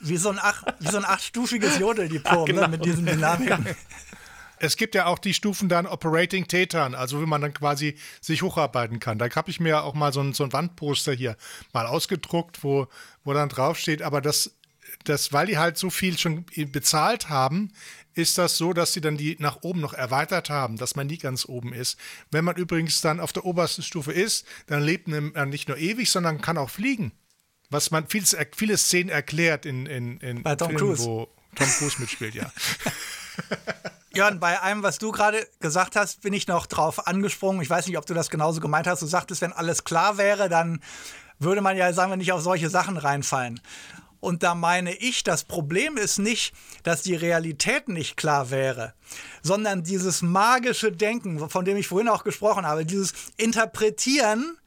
Wie 0.00 0.16
so 0.16 0.30
ein, 0.30 0.38
ach, 0.40 0.64
wie 0.80 0.88
so 0.88 0.96
ein 0.96 1.04
achtstufiges 1.04 1.78
Jodeldiplom 1.78 2.40
ja, 2.40 2.44
genau. 2.44 2.60
ne, 2.62 2.68
mit 2.68 2.84
diesen 2.84 3.06
Dynamiken. 3.06 3.66
Es 4.58 4.76
gibt 4.76 4.94
ja 4.94 5.06
auch 5.06 5.18
die 5.18 5.34
Stufen 5.34 5.68
dann 5.68 5.86
Operating 5.86 6.46
Tetan, 6.46 6.94
also 6.94 7.20
wie 7.20 7.26
man 7.26 7.40
dann 7.40 7.52
quasi 7.52 7.96
sich 8.20 8.42
hocharbeiten 8.42 9.00
kann. 9.00 9.18
Da 9.18 9.28
habe 9.28 9.50
ich 9.50 9.58
mir 9.58 9.82
auch 9.82 9.94
mal 9.94 10.12
so 10.12 10.20
ein, 10.20 10.34
so 10.34 10.44
ein 10.44 10.52
Wandposter 10.52 11.12
hier 11.12 11.36
mal 11.72 11.86
ausgedruckt, 11.86 12.62
wo, 12.62 12.86
wo 13.24 13.32
dann 13.32 13.48
draufsteht, 13.48 14.02
aber 14.02 14.20
das, 14.20 14.54
das, 15.02 15.32
weil 15.32 15.48
die 15.48 15.58
halt 15.58 15.78
so 15.78 15.90
viel 15.90 16.16
schon 16.16 16.46
bezahlt 16.70 17.28
haben, 17.28 17.72
ist 18.14 18.38
das 18.38 18.56
so, 18.56 18.72
dass 18.72 18.92
sie 18.92 19.00
dann 19.00 19.16
die 19.16 19.36
nach 19.40 19.62
oben 19.62 19.80
noch 19.80 19.94
erweitert 19.94 20.48
haben, 20.48 20.76
dass 20.76 20.94
man 20.94 21.08
nie 21.08 21.18
ganz 21.18 21.44
oben 21.44 21.72
ist. 21.72 21.98
Wenn 22.30 22.44
man 22.44 22.54
übrigens 22.54 23.00
dann 23.00 23.18
auf 23.18 23.32
der 23.32 23.44
obersten 23.44 23.82
Stufe 23.82 24.12
ist, 24.12 24.46
dann 24.68 24.82
lebt 24.82 25.08
man 25.08 25.48
nicht 25.48 25.66
nur 25.66 25.76
ewig, 25.76 26.08
sondern 26.08 26.40
kann 26.40 26.56
auch 26.56 26.70
fliegen 26.70 27.10
was 27.72 27.90
man 27.90 28.06
vieles, 28.06 28.36
viele 28.54 28.76
Szenen 28.76 29.08
erklärt 29.08 29.66
in, 29.66 29.86
in, 29.86 30.18
in 30.18 30.42
Bei 30.42 30.56
Tom 30.56 30.68
Filmen, 30.68 30.84
Cruise. 30.84 31.04
wo 31.04 31.28
Tom 31.54 31.68
Cruise 31.68 32.00
mitspielt, 32.00 32.34
ja. 32.34 32.50
Jörn, 34.14 34.40
bei 34.40 34.60
einem, 34.60 34.82
was 34.82 34.98
du 34.98 35.10
gerade 35.10 35.46
gesagt 35.60 35.96
hast, 35.96 36.20
bin 36.20 36.34
ich 36.34 36.46
noch 36.46 36.66
drauf 36.66 37.06
angesprungen. 37.06 37.62
Ich 37.62 37.70
weiß 37.70 37.86
nicht, 37.86 37.96
ob 37.96 38.04
du 38.04 38.12
das 38.12 38.28
genauso 38.28 38.60
gemeint 38.60 38.86
hast. 38.86 39.00
Du 39.00 39.06
sagtest, 39.06 39.40
wenn 39.40 39.54
alles 39.54 39.84
klar 39.84 40.18
wäre, 40.18 40.50
dann 40.50 40.82
würde 41.38 41.62
man 41.62 41.78
ja, 41.78 41.92
sagen 41.94 42.12
wir, 42.12 42.16
nicht 42.16 42.32
auf 42.32 42.42
solche 42.42 42.68
Sachen 42.68 42.98
reinfallen. 42.98 43.60
Und 44.20 44.42
da 44.42 44.54
meine 44.54 44.94
ich, 44.94 45.24
das 45.24 45.42
Problem 45.44 45.96
ist 45.96 46.18
nicht, 46.18 46.54
dass 46.84 47.02
die 47.02 47.16
Realität 47.16 47.88
nicht 47.88 48.16
klar 48.16 48.50
wäre, 48.50 48.94
sondern 49.42 49.82
dieses 49.82 50.22
magische 50.22 50.92
Denken, 50.92 51.48
von 51.50 51.64
dem 51.64 51.76
ich 51.76 51.88
vorhin 51.88 52.08
auch 52.08 52.22
gesprochen 52.22 52.64
habe, 52.64 52.86
dieses 52.86 53.14
Interpretieren 53.36 54.58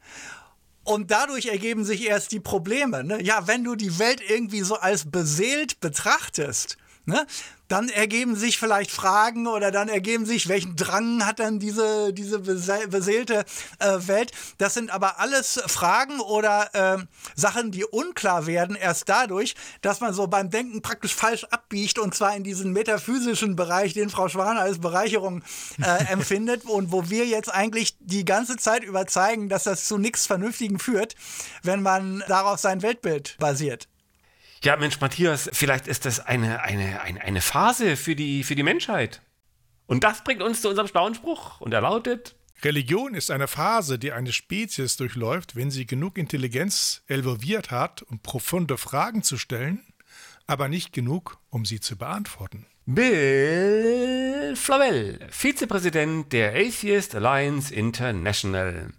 und 0.86 1.10
dadurch 1.10 1.46
ergeben 1.46 1.84
sich 1.84 2.06
erst 2.06 2.32
die 2.32 2.40
Probleme. 2.40 3.04
Ne? 3.04 3.22
Ja, 3.22 3.46
wenn 3.46 3.64
du 3.64 3.74
die 3.74 3.98
Welt 3.98 4.22
irgendwie 4.26 4.62
so 4.62 4.76
als 4.76 5.10
beseelt 5.10 5.80
betrachtest, 5.80 6.76
ne? 7.04 7.26
Dann 7.68 7.88
ergeben 7.88 8.36
sich 8.36 8.58
vielleicht 8.58 8.90
Fragen 8.90 9.46
oder 9.46 9.70
dann 9.70 9.88
ergeben 9.88 10.26
sich, 10.26 10.48
welchen 10.48 10.76
Drang 10.76 11.26
hat 11.26 11.38
dann 11.40 11.58
diese, 11.58 12.12
diese 12.12 12.38
beseelte 12.38 13.44
äh, 13.78 13.98
Welt. 14.06 14.32
Das 14.58 14.74
sind 14.74 14.90
aber 14.90 15.18
alles 15.18 15.60
Fragen 15.66 16.20
oder 16.20 16.74
äh, 16.74 16.98
Sachen, 17.34 17.70
die 17.70 17.84
unklar 17.84 18.46
werden, 18.46 18.76
erst 18.76 19.08
dadurch, 19.08 19.54
dass 19.82 20.00
man 20.00 20.14
so 20.14 20.26
beim 20.26 20.50
Denken 20.50 20.82
praktisch 20.82 21.14
falsch 21.14 21.44
abbiegt 21.44 21.98
und 21.98 22.14
zwar 22.14 22.36
in 22.36 22.44
diesen 22.44 22.72
metaphysischen 22.72 23.56
Bereich, 23.56 23.94
den 23.94 24.10
Frau 24.10 24.28
Schwan 24.28 24.58
als 24.58 24.80
Bereicherung 24.80 25.42
äh, 25.82 26.12
empfindet 26.12 26.64
und 26.66 26.92
wo 26.92 27.10
wir 27.10 27.26
jetzt 27.26 27.52
eigentlich 27.52 27.96
die 28.00 28.24
ganze 28.24 28.56
Zeit 28.56 28.84
überzeugen, 28.84 29.48
dass 29.48 29.64
das 29.64 29.86
zu 29.86 29.98
nichts 29.98 30.26
Vernünftigen 30.26 30.78
führt, 30.78 31.14
wenn 31.62 31.82
man 31.82 32.22
darauf 32.28 32.58
sein 32.58 32.82
Weltbild 32.82 33.36
basiert. 33.38 33.88
Ja, 34.62 34.76
Mensch, 34.76 35.00
Matthias, 35.00 35.50
vielleicht 35.52 35.86
ist 35.86 36.06
das 36.06 36.20
eine, 36.20 36.62
eine, 36.62 37.00
eine, 37.02 37.20
eine 37.20 37.40
Phase 37.40 37.96
für 37.96 38.16
die, 38.16 38.42
für 38.42 38.54
die 38.54 38.62
Menschheit. 38.62 39.22
Und 39.86 40.02
das 40.02 40.24
bringt 40.24 40.42
uns 40.42 40.62
zu 40.62 40.68
unserem 40.68 40.88
schlauen 40.88 41.14
Spruch. 41.14 41.60
Und 41.60 41.72
er 41.72 41.80
lautet: 41.82 42.34
Religion 42.62 43.14
ist 43.14 43.30
eine 43.30 43.48
Phase, 43.48 43.98
die 43.98 44.12
eine 44.12 44.32
Spezies 44.32 44.96
durchläuft, 44.96 45.56
wenn 45.56 45.70
sie 45.70 45.86
genug 45.86 46.18
Intelligenz 46.18 47.02
elvolviert 47.06 47.70
hat, 47.70 48.02
um 48.02 48.20
profunde 48.20 48.78
Fragen 48.78 49.22
zu 49.22 49.36
stellen, 49.36 49.84
aber 50.46 50.68
nicht 50.68 50.92
genug, 50.92 51.38
um 51.50 51.64
sie 51.64 51.80
zu 51.80 51.96
beantworten. 51.96 52.66
Bill 52.86 54.54
Flavel, 54.56 55.18
Vizepräsident 55.30 56.32
der 56.32 56.54
Atheist 56.54 57.14
Alliance 57.14 57.74
International. 57.74 58.92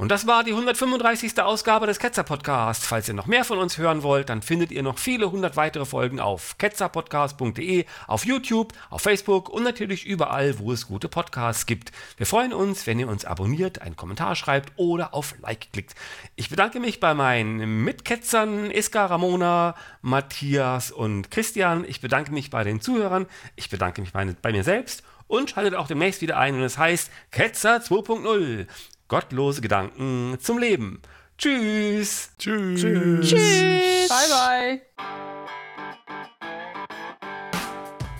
Und 0.00 0.08
das 0.08 0.26
war 0.26 0.44
die 0.44 0.52
135. 0.52 1.42
Ausgabe 1.42 1.86
des 1.86 1.98
Ketzer 1.98 2.22
Podcasts. 2.22 2.86
Falls 2.86 3.06
ihr 3.06 3.12
noch 3.12 3.26
mehr 3.26 3.44
von 3.44 3.58
uns 3.58 3.76
hören 3.76 4.02
wollt, 4.02 4.30
dann 4.30 4.40
findet 4.40 4.72
ihr 4.72 4.82
noch 4.82 4.96
viele 4.96 5.30
hundert 5.30 5.56
weitere 5.56 5.84
Folgen 5.84 6.20
auf 6.20 6.56
ketzerpodcast.de, 6.56 7.84
auf 8.06 8.24
YouTube, 8.24 8.72
auf 8.88 9.02
Facebook 9.02 9.50
und 9.50 9.62
natürlich 9.62 10.06
überall, 10.06 10.58
wo 10.58 10.72
es 10.72 10.86
gute 10.86 11.10
Podcasts 11.10 11.66
gibt. 11.66 11.92
Wir 12.16 12.24
freuen 12.24 12.54
uns, 12.54 12.86
wenn 12.86 12.98
ihr 12.98 13.08
uns 13.08 13.26
abonniert, 13.26 13.82
einen 13.82 13.94
Kommentar 13.94 14.36
schreibt 14.36 14.72
oder 14.76 15.12
auf 15.12 15.34
Like 15.42 15.70
klickt. 15.70 15.94
Ich 16.34 16.48
bedanke 16.48 16.80
mich 16.80 16.98
bei 16.98 17.12
meinen 17.12 17.84
Mitketzern 17.84 18.70
Iska, 18.70 19.04
Ramona, 19.04 19.74
Matthias 20.00 20.92
und 20.92 21.30
Christian. 21.30 21.84
Ich 21.86 22.00
bedanke 22.00 22.32
mich 22.32 22.48
bei 22.48 22.64
den 22.64 22.80
Zuhörern. 22.80 23.26
Ich 23.54 23.68
bedanke 23.68 24.00
mich 24.00 24.14
bei, 24.14 24.34
bei 24.40 24.52
mir 24.52 24.64
selbst 24.64 25.02
und 25.26 25.50
schaltet 25.50 25.74
auch 25.74 25.88
demnächst 25.88 26.22
wieder 26.22 26.38
ein, 26.38 26.54
wenn 26.54 26.62
es 26.62 26.78
heißt 26.78 27.10
Ketzer 27.30 27.82
2.0. 27.82 28.66
Gottlose 29.10 29.60
Gedanken 29.60 30.38
zum 30.38 30.58
Leben. 30.58 31.02
Tschüss. 31.36 32.30
Tschüss. 32.38 32.80
Tschüss. 32.80 33.28
Tschüss. 33.28 34.08
Bye, 34.08 34.28
bye. 34.30 34.80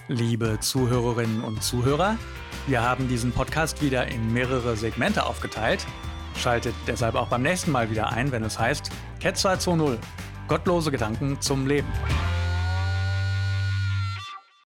Liebe 0.08 0.58
Zuhörerinnen 0.58 1.44
und 1.44 1.62
Zuhörer, 1.62 2.18
wir 2.66 2.82
haben 2.82 3.06
diesen 3.06 3.30
Podcast 3.30 3.80
wieder 3.80 4.08
in 4.08 4.32
mehrere 4.32 4.76
Segmente 4.76 5.24
aufgeteilt. 5.26 5.86
Schaltet 6.36 6.74
deshalb 6.88 7.14
auch 7.14 7.28
beim 7.28 7.42
nächsten 7.42 7.70
Mal 7.70 7.88
wieder 7.88 8.10
ein, 8.10 8.32
wenn 8.32 8.42
es 8.42 8.58
heißt 8.58 8.90
Ketzer 9.20 9.52
2.0. 9.52 9.96
Gottlose 10.48 10.90
Gedanken 10.90 11.40
zum 11.40 11.68
Leben. 11.68 11.86